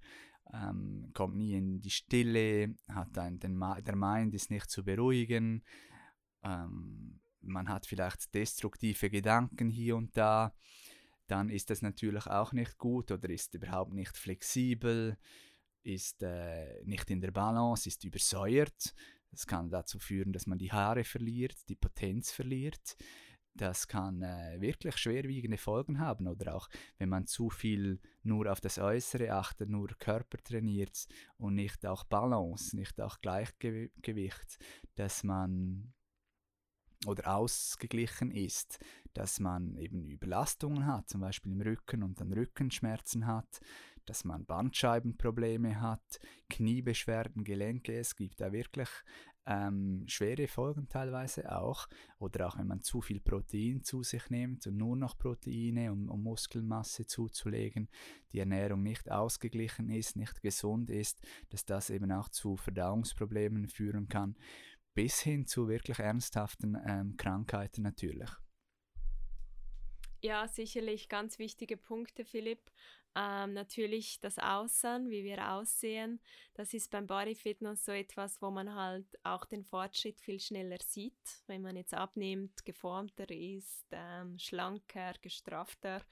ähm, 0.53 1.11
kommt 1.13 1.37
nie 1.37 1.55
in 1.55 1.81
die 1.81 1.91
Stille, 1.91 2.75
hat 2.89 3.19
ein, 3.19 3.41
den, 3.41 3.59
der 3.59 3.97
Mind 3.97 4.35
ist 4.35 4.51
nicht 4.51 4.71
zu 4.71 4.85
beruhigen, 4.85 5.65
ähm, 6.43 7.21
man 7.41 7.69
hat 7.69 7.87
vielleicht 7.87 8.35
destruktive 8.35 9.09
Gedanken 9.11 9.71
hier 9.71 9.97
und 9.97 10.17
da 10.17 10.53
dann 11.27 11.49
ist 11.49 11.71
das 11.71 11.83
natürlich 11.83 12.27
auch 12.27 12.53
nicht 12.53 12.79
gut 12.79 13.11
oder 13.11 13.29
ist 13.31 13.55
überhaupt 13.55 13.93
nicht 13.93 14.17
flexibel, 14.17 15.17
ist 15.83 16.23
äh, 16.23 16.83
nicht 16.85 17.11
in 17.11 17.21
der 17.21 17.31
Balance, 17.31 17.89
ist 17.89 18.05
übersäuert. 18.05 18.95
Das 19.31 19.47
kann 19.47 19.71
dazu 19.71 19.99
führen, 19.99 20.33
dass 20.33 20.47
man 20.47 20.59
die 20.59 20.73
Haare 20.73 21.05
verliert, 21.05 21.57
die 21.69 21.77
Potenz 21.77 22.33
verliert. 22.33 22.97
Das 23.55 23.89
kann 23.89 24.23
äh, 24.23 24.61
wirklich 24.61 24.97
schwerwiegende 24.99 25.57
Folgen 25.57 25.99
haben. 25.99 26.27
Oder 26.29 26.55
auch, 26.55 26.69
wenn 26.99 27.09
man 27.09 27.27
zu 27.27 27.49
viel 27.49 28.01
nur 28.23 28.51
auf 28.51 28.61
das 28.61 28.79
Äußere 28.79 29.33
achtet, 29.33 29.71
nur 29.71 29.89
Körper 29.99 30.39
trainiert 30.39 31.07
und 31.39 31.55
nicht 31.55 31.87
auch 31.87 32.05
Balance, 32.05 32.77
nicht 32.77 33.01
auch 33.01 33.21
Gleichgewicht, 33.21 34.59
dass 34.95 35.25
man 35.25 35.95
oder 37.07 37.35
ausgeglichen 37.35 38.31
ist, 38.31 38.79
dass 39.13 39.41
man 39.41 39.77
eben 39.77 40.05
Überlastungen 40.05 40.87
hat, 40.87 41.09
zum 41.09 41.21
Beispiel 41.21 41.53
im 41.53 41.61
Rücken 41.61 42.03
und 42.03 42.21
dann 42.21 42.33
Rückenschmerzen 42.33 43.27
hat, 43.27 43.61
dass 44.05 44.25
man 44.25 44.47
Bandscheibenprobleme 44.47 45.81
hat, 45.81 46.21
Kniebeschwerden, 46.49 47.45
Gelenke, 47.45 47.99
es 47.99 48.15
gibt 48.17 48.41
da 48.41 48.53
wirklich 48.53 48.89
ähm, 49.47 50.03
schwere 50.07 50.49
Folgen 50.49 50.89
teilweise 50.89 51.57
auch. 51.57 51.87
Oder 52.19 52.49
auch 52.49 52.59
wenn 52.59 52.67
man 52.67 52.83
zu 52.83 53.01
viel 53.01 53.21
Protein 53.21 53.83
zu 53.83 54.03
sich 54.03 54.29
nimmt 54.29 54.67
und 54.67 54.77
nur 54.77 54.97
noch 54.97 55.17
Proteine, 55.17 55.93
um, 55.93 56.09
um 56.09 56.23
Muskelmasse 56.23 57.07
zuzulegen, 57.07 57.89
die 58.33 58.41
Ernährung 58.41 58.83
nicht 58.83 59.11
ausgeglichen 59.11 59.89
ist, 59.89 60.17
nicht 60.17 60.43
gesund 60.43 60.91
ist, 60.91 61.21
dass 61.51 61.65
das 61.65 61.91
eben 61.91 62.11
auch 62.13 62.29
zu 62.29 62.57
Verdauungsproblemen 62.57 63.69
führen 63.69 64.09
kann 64.09 64.37
bis 64.97 65.21
hin 65.21 65.47
zu 65.47 65.69
wirklich 65.69 65.99
ernsthaften 65.99 66.77
ähm, 66.89 67.17
Krankheiten 67.19 67.83
natürlich. 67.83 68.31
Ja, 70.23 70.49
sicherlich 70.49 71.09
ganz 71.11 71.39
wichtige 71.39 71.77
Punkte, 71.77 72.25
Philipp. 72.25 72.73
Ähm, 73.19 73.55
natürlich 73.55 74.21
das 74.21 74.39
Aussehen, 74.39 75.09
wie 75.09 75.25
wir 75.25 75.53
aussehen, 75.53 76.21
das 76.53 76.75
ist 76.75 76.91
beim 76.91 77.07
Body 77.07 77.35
Fitness 77.35 77.85
so 77.87 77.93
etwas, 77.93 78.43
wo 78.43 78.51
man 78.51 78.75
halt 78.75 79.07
auch 79.23 79.47
den 79.47 79.65
Fortschritt 79.65 80.21
viel 80.21 80.39
schneller 80.39 80.77
sieht. 80.85 81.43
Wenn 81.47 81.63
man 81.63 81.77
jetzt 81.77 81.95
abnimmt, 81.95 82.65
geformter 82.67 83.31
ist, 83.31 83.87
ähm, 83.91 84.39
schlanker, 84.39 85.15
gestrafter, 85.23 86.03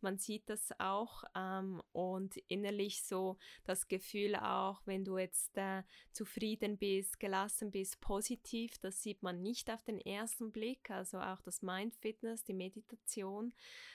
man 0.00 0.18
sieht 0.18 0.48
das 0.48 0.68
auch 0.78 1.24
ähm, 1.34 1.82
und 1.92 2.36
innerlich 2.48 3.02
so 3.02 3.38
das 3.64 3.88
Gefühl 3.88 4.36
auch, 4.36 4.82
wenn 4.84 5.04
du 5.04 5.18
jetzt 5.18 5.56
äh, 5.56 5.82
zufrieden 6.12 6.76
bist, 6.78 7.18
gelassen 7.20 7.70
bist, 7.70 8.00
positiv, 8.00 8.78
das 8.78 9.02
sieht 9.02 9.22
man 9.22 9.42
nicht 9.42 9.70
auf 9.70 9.82
den 9.82 10.00
ersten 10.00 10.52
Blick, 10.52 10.90
also 10.90 11.18
auch 11.18 11.40
das 11.42 11.62
Mind 11.62 11.96
Fitness, 11.96 12.44
die 12.44 12.54
Meditation, 12.54 13.52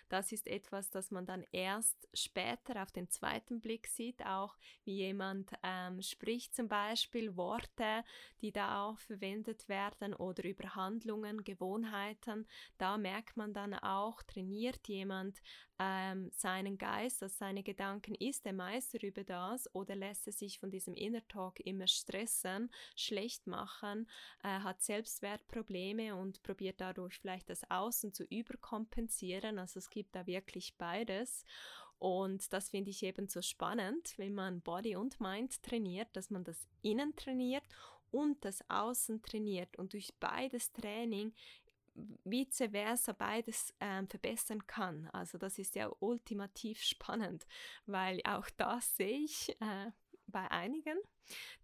das 0.09 0.31
ist 0.31 0.47
etwas, 0.47 0.89
das 0.89 1.11
man 1.11 1.25
dann 1.25 1.45
erst 1.51 2.07
später 2.13 2.52
auf 2.75 2.91
den 2.91 3.09
zweiten 3.09 3.61
Blick 3.61 3.87
sieht, 3.87 4.25
auch 4.25 4.55
wie 4.83 4.95
jemand 4.95 5.51
ähm, 5.63 6.01
spricht 6.01 6.55
zum 6.55 6.67
Beispiel 6.67 7.35
Worte, 7.35 8.03
die 8.41 8.51
da 8.51 8.83
auch 8.83 8.99
verwendet 8.99 9.67
werden 9.69 10.13
oder 10.13 10.43
über 10.43 10.75
Handlungen, 10.75 11.43
Gewohnheiten, 11.43 12.47
da 12.77 12.97
merkt 12.97 13.37
man 13.37 13.53
dann 13.53 13.73
auch, 13.73 14.21
trainiert 14.23 14.87
jemand 14.87 15.41
ähm, 15.79 16.29
seinen 16.31 16.77
Geist, 16.77 17.23
also 17.23 17.35
seine 17.35 17.63
Gedanken, 17.63 18.15
ist 18.15 18.45
er 18.45 18.53
Meister 18.53 19.01
über 19.01 19.23
das 19.23 19.73
oder 19.73 19.95
lässt 19.95 20.27
er 20.27 20.33
sich 20.33 20.59
von 20.59 20.71
diesem 20.71 20.93
Inner 20.93 21.27
Talk 21.27 21.59
immer 21.61 21.87
stressen, 21.87 22.71
schlecht 22.95 23.47
machen, 23.47 24.07
äh, 24.43 24.47
hat 24.47 24.81
Selbstwertprobleme 24.81 26.15
und 26.15 26.43
probiert 26.43 26.79
dadurch 26.79 27.17
vielleicht 27.19 27.49
das 27.49 27.69
Außen 27.69 28.13
zu 28.13 28.23
überkompensieren. 28.23 29.59
Also 29.59 29.79
es 29.79 29.89
gibt 29.89 30.15
da 30.15 30.25
wirklich 30.27 30.75
beides. 30.77 31.43
Und 32.03 32.51
das 32.51 32.67
finde 32.67 32.91
ich 32.91 33.01
eben 33.03 33.29
so 33.29 33.41
spannend, 33.41 34.17
wenn 34.17 34.33
man 34.33 34.59
Body 34.59 34.97
und 34.97 35.21
Mind 35.21 35.63
trainiert, 35.63 36.09
dass 36.11 36.29
man 36.29 36.43
das 36.43 36.67
Innen 36.81 37.15
trainiert 37.15 37.63
und 38.11 38.43
das 38.43 38.59
Außen 38.69 39.21
trainiert. 39.21 39.77
Und 39.77 39.93
durch 39.93 40.13
beides 40.19 40.73
Training 40.73 41.33
vice 42.25 42.67
versa 42.71 43.13
beides 43.13 43.73
ähm, 43.79 44.09
verbessern 44.09 44.67
kann. 44.67 45.07
Also 45.13 45.37
das 45.37 45.57
ist 45.57 45.75
ja 45.75 45.89
ultimativ 46.01 46.81
spannend, 46.81 47.47
weil 47.85 48.19
auch 48.25 48.49
das 48.57 48.97
sehe 48.97 49.19
ich 49.19 49.55
äh, 49.61 49.91
bei 50.33 50.51
einigen, 50.51 50.97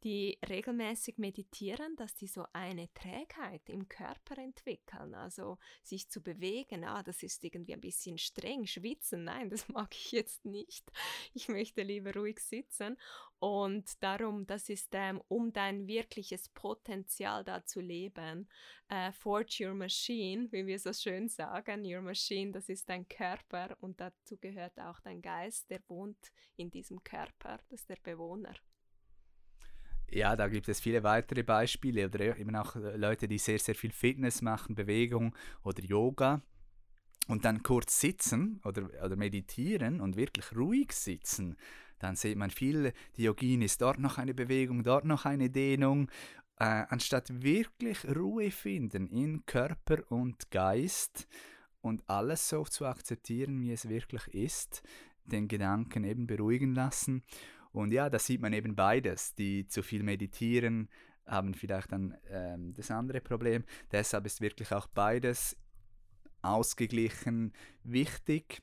die 0.05 0.39
regelmäßig 0.47 1.17
meditieren, 1.17 1.97
dass 1.97 2.15
die 2.15 2.27
so 2.27 2.45
eine 2.53 2.87
Trägheit 2.93 3.67
im 3.67 3.89
Körper 3.89 4.37
entwickeln, 4.37 5.13
also 5.13 5.57
sich 5.83 6.09
zu 6.09 6.21
bewegen, 6.21 6.85
ah, 6.85 7.03
das 7.03 7.21
ist 7.23 7.43
irgendwie 7.43 7.73
ein 7.73 7.81
bisschen 7.81 8.17
streng, 8.17 8.65
schwitzen, 8.65 9.25
nein, 9.25 9.49
das 9.49 9.67
mag 9.69 9.93
ich 9.93 10.13
jetzt 10.13 10.45
nicht. 10.45 10.89
Ich 11.33 11.49
möchte 11.49 11.81
lieber 11.83 12.13
ruhig 12.13 12.39
sitzen 12.39 12.97
und 13.39 14.03
darum, 14.03 14.45
das 14.45 14.69
ist, 14.69 14.89
ähm, 14.93 15.21
um 15.29 15.53
dein 15.53 15.87
wirkliches 15.87 16.49
Potenzial 16.49 17.43
da 17.43 17.65
zu 17.65 17.79
leben, 17.79 18.49
äh, 18.89 19.11
forge 19.13 19.65
your 19.65 19.73
machine, 19.73 20.51
wie 20.51 20.67
wir 20.67 20.77
so 20.77 20.91
schön 20.93 21.29
sagen, 21.29 21.85
your 21.85 22.01
machine, 22.01 22.51
das 22.51 22.69
ist 22.69 22.89
dein 22.89 23.07
Körper 23.07 23.77
und 23.79 23.99
dazu 23.99 24.37
gehört 24.37 24.77
auch 24.79 24.99
dein 25.01 25.21
Geist, 25.21 25.69
der 25.69 25.81
wohnt 25.87 26.31
in 26.57 26.69
diesem 26.69 27.01
Körper, 27.03 27.59
das 27.69 27.81
ist 27.81 27.89
der 27.89 27.97
Bewohner. 28.03 28.55
Ja, 30.11 30.35
da 30.35 30.47
gibt 30.47 30.67
es 30.67 30.79
viele 30.79 31.03
weitere 31.03 31.43
Beispiele 31.43 32.05
oder 32.07 32.37
eben 32.37 32.55
auch 32.55 32.75
äh, 32.75 32.97
Leute, 32.97 33.27
die 33.27 33.37
sehr, 33.37 33.59
sehr 33.59 33.75
viel 33.75 33.91
Fitness 33.91 34.41
machen, 34.41 34.75
Bewegung 34.75 35.35
oder 35.63 35.83
Yoga. 35.83 36.41
und 37.29 37.45
dann 37.45 37.61
kurz 37.63 37.99
sitzen 38.01 38.59
oder, 38.65 38.89
oder 39.05 39.15
meditieren 39.15 40.01
und 40.01 40.15
wirklich 40.17 40.55
ruhig 40.55 40.91
sitzen, 40.93 41.57
dann 41.99 42.15
sieht 42.15 42.37
man 42.37 42.49
viel 42.49 42.93
Diogenes, 43.17 43.77
dort 43.77 43.99
noch 43.99 44.17
eine 44.17 44.33
Bewegung, 44.33 44.83
dort 44.83 45.05
noch 45.05 45.25
eine 45.25 45.49
Dehnung, 45.49 46.09
äh, 46.57 46.85
anstatt 46.89 47.43
wirklich 47.43 48.05
Ruhe 48.05 48.51
finden 48.51 49.07
in 49.07 49.45
Körper 49.45 49.99
und 50.11 50.51
Geist 50.51 51.27
und 51.81 52.03
alles 52.09 52.49
so 52.49 52.63
zu 52.63 52.85
akzeptieren, 52.85 53.61
wie 53.61 53.71
es 53.71 53.87
wirklich 53.87 54.27
ist, 54.27 54.81
den 55.23 55.47
Gedanken 55.47 56.03
eben 56.03 56.27
beruhigen 56.27 56.73
lassen. 56.73 57.23
Und 57.71 57.91
ja, 57.91 58.09
da 58.09 58.19
sieht 58.19 58.41
man 58.41 58.53
eben 58.53 58.75
beides. 58.75 59.35
Die 59.35 59.67
zu 59.67 59.83
viel 59.83 60.03
meditieren, 60.03 60.89
haben 61.25 61.53
vielleicht 61.53 61.91
dann 61.91 62.17
ähm, 62.29 62.73
das 62.73 62.91
andere 62.91 63.21
Problem. 63.21 63.63
Deshalb 63.91 64.25
ist 64.25 64.41
wirklich 64.41 64.71
auch 64.71 64.87
beides 64.87 65.55
ausgeglichen 66.41 67.53
wichtig. 67.83 68.61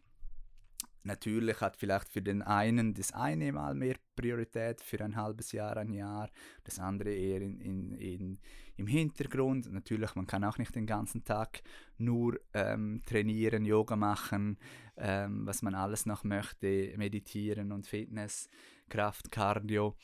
Natürlich 1.07 1.61
hat 1.61 1.77
vielleicht 1.77 2.09
für 2.09 2.21
den 2.21 2.43
einen 2.43 2.93
das 2.93 3.13
eine 3.13 3.53
mal 3.53 3.75
mehr 3.77 3.95
Priorität 4.17 4.81
für 4.81 5.05
ein 5.05 5.15
halbes 5.15 5.53
Jahr, 5.53 5.77
ein 5.77 5.93
Jahr, 5.93 6.29
das 6.65 6.81
andere 6.81 7.15
eher 7.15 7.43
in, 7.43 7.61
in, 7.61 7.93
in, 7.95 8.39
im 8.77 8.87
Hintergrund. 8.89 9.73
Natürlich, 9.73 10.17
man 10.17 10.27
kann 10.27 10.43
auch 10.43 10.59
nicht 10.59 10.75
den 10.75 10.85
ganzen 10.85 11.25
Tag 11.25 11.63
nur 11.97 12.41
ähm, 12.55 13.03
trainieren, 13.07 13.65
Yoga 13.65 13.95
machen, 13.95 14.59
ähm, 14.97 15.47
was 15.47 15.63
man 15.63 15.77
alles 15.77 16.07
noch 16.07 16.25
möchte, 16.25 16.93
meditieren 16.97 17.71
und 17.71 17.87
Fitness, 17.87 18.49
Kraft, 18.89 19.31
Cardio. 19.31 19.97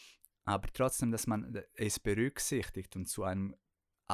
Aber 0.45 0.69
trotzdem, 0.73 1.11
dass 1.11 1.27
man 1.27 1.63
es 1.75 1.99
berücksichtigt 1.99 2.95
und 2.95 3.09
zu 3.09 3.25
einem 3.25 3.57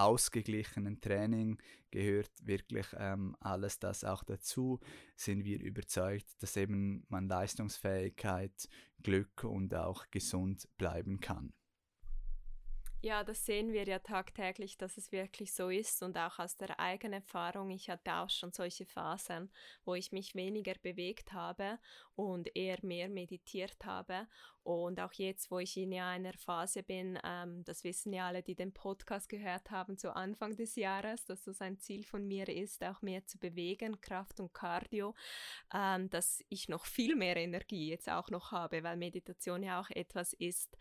ausgeglichenen 0.02 1.00
Training 1.00 1.58
gehört 1.90 2.30
wirklich 2.42 2.86
ähm, 2.96 3.36
alles 3.40 3.78
das 3.78 4.04
auch 4.04 4.22
dazu, 4.24 4.80
sind 5.16 5.44
wir 5.44 5.60
überzeugt, 5.60 6.26
dass 6.40 6.56
eben 6.56 7.04
man 7.08 7.28
Leistungsfähigkeit, 7.28 8.68
Glück 9.02 9.44
und 9.44 9.74
auch 9.74 10.06
gesund 10.10 10.68
bleiben 10.76 11.20
kann. 11.20 11.52
Ja, 13.00 13.22
das 13.22 13.46
sehen 13.46 13.72
wir 13.72 13.84
ja 13.84 14.00
tagtäglich, 14.00 14.76
dass 14.76 14.96
es 14.96 15.12
wirklich 15.12 15.52
so 15.54 15.68
ist 15.68 16.02
und 16.02 16.18
auch 16.18 16.40
aus 16.40 16.56
der 16.56 16.80
eigenen 16.80 17.22
Erfahrung. 17.22 17.70
Ich 17.70 17.88
hatte 17.88 18.12
auch 18.14 18.28
schon 18.28 18.50
solche 18.50 18.86
Phasen, 18.86 19.52
wo 19.84 19.94
ich 19.94 20.10
mich 20.10 20.34
weniger 20.34 20.74
bewegt 20.82 21.32
habe 21.32 21.78
und 22.16 22.56
eher 22.56 22.78
mehr 22.82 23.08
meditiert 23.08 23.76
habe. 23.84 24.26
Und 24.64 24.98
auch 24.98 25.12
jetzt, 25.12 25.48
wo 25.52 25.60
ich 25.60 25.76
in 25.76 25.94
einer 25.94 26.32
Phase 26.32 26.82
bin, 26.82 27.20
ähm, 27.22 27.62
das 27.64 27.84
wissen 27.84 28.12
ja 28.12 28.26
alle, 28.26 28.42
die 28.42 28.56
den 28.56 28.74
Podcast 28.74 29.28
gehört 29.28 29.70
haben 29.70 29.96
zu 29.96 30.16
Anfang 30.16 30.56
des 30.56 30.74
Jahres, 30.74 31.24
dass 31.24 31.44
das 31.44 31.60
ein 31.60 31.78
Ziel 31.78 32.04
von 32.04 32.26
mir 32.26 32.48
ist, 32.48 32.82
auch 32.82 33.00
mehr 33.00 33.24
zu 33.24 33.38
bewegen, 33.38 34.00
Kraft 34.00 34.40
und 34.40 34.52
Cardio, 34.52 35.14
ähm, 35.72 36.10
dass 36.10 36.42
ich 36.48 36.68
noch 36.68 36.84
viel 36.84 37.14
mehr 37.14 37.36
Energie 37.36 37.90
jetzt 37.90 38.10
auch 38.10 38.28
noch 38.30 38.50
habe, 38.50 38.82
weil 38.82 38.96
Meditation 38.96 39.62
ja 39.62 39.80
auch 39.80 39.90
etwas 39.90 40.32
ist, 40.32 40.76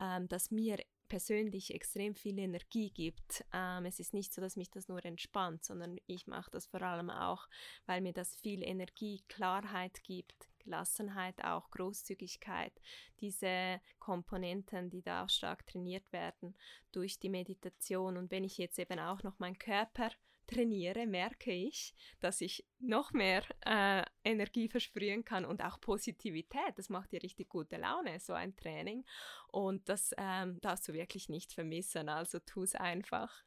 ähm, 0.00 0.26
das 0.28 0.50
mir 0.50 0.78
persönlich 1.10 1.74
extrem 1.74 2.14
viel 2.14 2.38
Energie 2.38 2.90
gibt. 2.90 3.44
Ähm, 3.52 3.84
es 3.84 4.00
ist 4.00 4.14
nicht 4.14 4.32
so, 4.32 4.40
dass 4.40 4.56
mich 4.56 4.70
das 4.70 4.88
nur 4.88 5.04
entspannt, 5.04 5.62
sondern 5.62 5.98
ich 6.06 6.26
mache 6.26 6.50
das 6.50 6.66
vor 6.66 6.80
allem 6.80 7.10
auch, 7.10 7.46
weil 7.84 8.00
mir 8.00 8.14
das 8.14 8.34
viel 8.36 8.62
Energie, 8.62 9.22
Klarheit 9.28 10.02
gibt, 10.04 10.48
Gelassenheit, 10.60 11.44
auch 11.44 11.70
Großzügigkeit, 11.70 12.72
diese 13.20 13.80
Komponenten, 13.98 14.88
die 14.88 15.02
da 15.02 15.24
auch 15.24 15.28
stark 15.28 15.66
trainiert 15.66 16.10
werden 16.12 16.54
durch 16.92 17.18
die 17.18 17.28
Meditation. 17.28 18.16
Und 18.16 18.30
wenn 18.30 18.44
ich 18.44 18.56
jetzt 18.56 18.78
eben 18.78 18.98
auch 18.98 19.22
noch 19.22 19.38
meinen 19.38 19.58
Körper 19.58 20.10
trainiere, 20.50 21.06
merke 21.06 21.52
ich, 21.52 21.94
dass 22.20 22.40
ich 22.40 22.66
noch 22.78 23.12
mehr 23.12 23.42
äh, 23.64 24.04
Energie 24.24 24.68
versprühen 24.68 25.24
kann 25.24 25.44
und 25.44 25.62
auch 25.62 25.80
Positivität. 25.80 26.72
Das 26.76 26.88
macht 26.88 27.12
dir 27.12 27.22
richtig 27.22 27.48
gute 27.48 27.76
Laune, 27.76 28.20
so 28.20 28.32
ein 28.32 28.56
Training. 28.56 29.04
Und 29.48 29.88
das 29.88 30.12
ähm, 30.18 30.60
darfst 30.60 30.88
du 30.88 30.92
wirklich 30.92 31.28
nicht 31.28 31.52
vermissen. 31.52 32.08
Also 32.08 32.38
tu 32.40 32.62
es 32.62 32.74
einfach. 32.74 33.44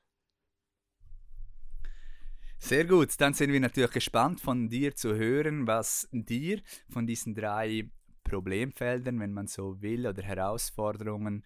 Sehr 2.59 2.85
gut, 2.85 3.19
dann 3.19 3.33
sind 3.33 3.51
wir 3.51 3.59
natürlich 3.59 3.91
gespannt 3.91 4.39
von 4.39 4.69
dir 4.69 4.95
zu 4.95 5.15
hören, 5.15 5.67
was 5.67 6.07
dir 6.13 6.61
von 6.89 7.05
diesen 7.05 7.35
drei 7.35 7.89
Problemfeldern, 8.23 9.19
wenn 9.19 9.33
man 9.33 9.47
so 9.47 9.81
will, 9.81 10.07
oder 10.07 10.23
Herausforderungen 10.23 11.43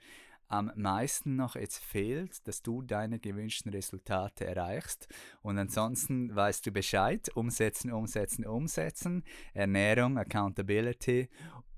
am 0.48 0.72
meisten 0.76 1.36
noch 1.36 1.56
jetzt 1.56 1.84
fehlt, 1.84 2.48
dass 2.48 2.62
du 2.62 2.82
deine 2.82 3.20
gewünschten 3.20 3.72
Resultate 3.72 4.46
erreichst. 4.46 5.08
Und 5.42 5.58
ansonsten 5.58 6.36
weißt 6.36 6.66
du 6.66 6.72
Bescheid, 6.72 7.30
umsetzen, 7.36 7.92
umsetzen, 7.92 8.46
umsetzen, 8.46 9.24
Ernährung, 9.54 10.18
Accountability 10.18 11.30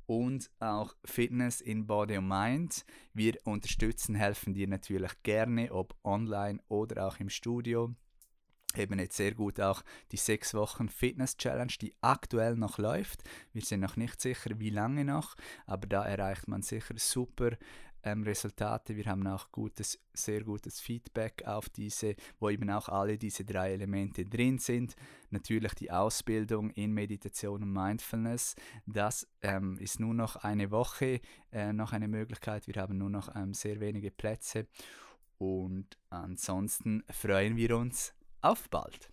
und 0.06 0.50
auch 0.60 0.96
Fitness 1.06 1.62
in 1.62 1.86
Body 1.86 2.18
und 2.18 2.28
Mind. 2.28 2.84
Wir 3.14 3.38
unterstützen, 3.44 4.16
helfen 4.16 4.54
dir 4.54 4.68
natürlich 4.68 5.12
gerne, 5.24 5.72
ob 5.72 5.96
online 6.04 6.60
oder 6.68 7.08
auch 7.08 7.20
im 7.20 7.30
Studio 7.30 7.94
eben 8.76 9.00
jetzt 9.00 9.18
sehr 9.18 9.34
gut 9.34 9.60
auch 9.60 9.84
die 10.12 10.18
sechs 10.18 10.54
Wochen 10.54 10.90
Fitness 10.90 11.38
Challenge, 11.38 11.74
die 11.82 11.96
aktuell 12.02 12.56
noch 12.56 12.78
läuft. 12.78 13.24
Wir 13.52 13.64
sind 13.64 13.80
noch 13.80 13.96
nicht 13.96 14.22
sicher, 14.22 14.60
wie 14.60 14.70
lange 14.70 15.06
noch, 15.06 15.36
aber 15.66 15.88
da 15.88 16.06
erreicht 16.06 16.48
man 16.48 16.62
sicher 16.62 16.96
super 16.98 17.52
ähm, 18.04 18.24
Resultate. 18.24 18.96
Wir 18.96 19.06
haben 19.06 19.26
auch 19.28 19.52
gutes, 19.52 20.00
sehr 20.14 20.44
gutes 20.44 20.80
Feedback 20.80 21.44
auf 21.46 21.70
diese, 21.70 22.16
wo 22.40 22.50
eben 22.50 22.70
auch 22.70 22.90
alle 22.90 23.18
diese 23.18 23.46
drei 23.46 23.74
Elemente 23.74 24.26
drin 24.26 24.58
sind. 24.58 24.96
Natürlich 25.30 25.74
die 25.76 25.92
Ausbildung 25.92 26.70
in 26.72 26.94
Meditation 26.94 27.64
und 27.64 27.72
Mindfulness. 27.72 28.56
Das 28.86 29.28
ähm, 29.42 29.78
ist 29.80 30.00
nur 30.00 30.14
noch 30.14 30.38
eine 30.38 30.72
Woche, 30.72 31.22
äh, 31.52 31.74
noch 31.74 31.94
eine 31.94 32.08
Möglichkeit. 32.08 32.68
Wir 32.68 32.82
haben 32.82 32.98
nur 32.98 33.10
noch 33.10 33.36
ähm, 33.36 33.54
sehr 33.54 33.80
wenige 33.80 34.12
Plätze. 34.12 34.68
Und 35.38 35.98
ansonsten 36.10 37.04
freuen 37.10 37.56
wir 37.56 37.78
uns 37.78 38.14
auf 38.42 38.70
bald. 38.70 39.10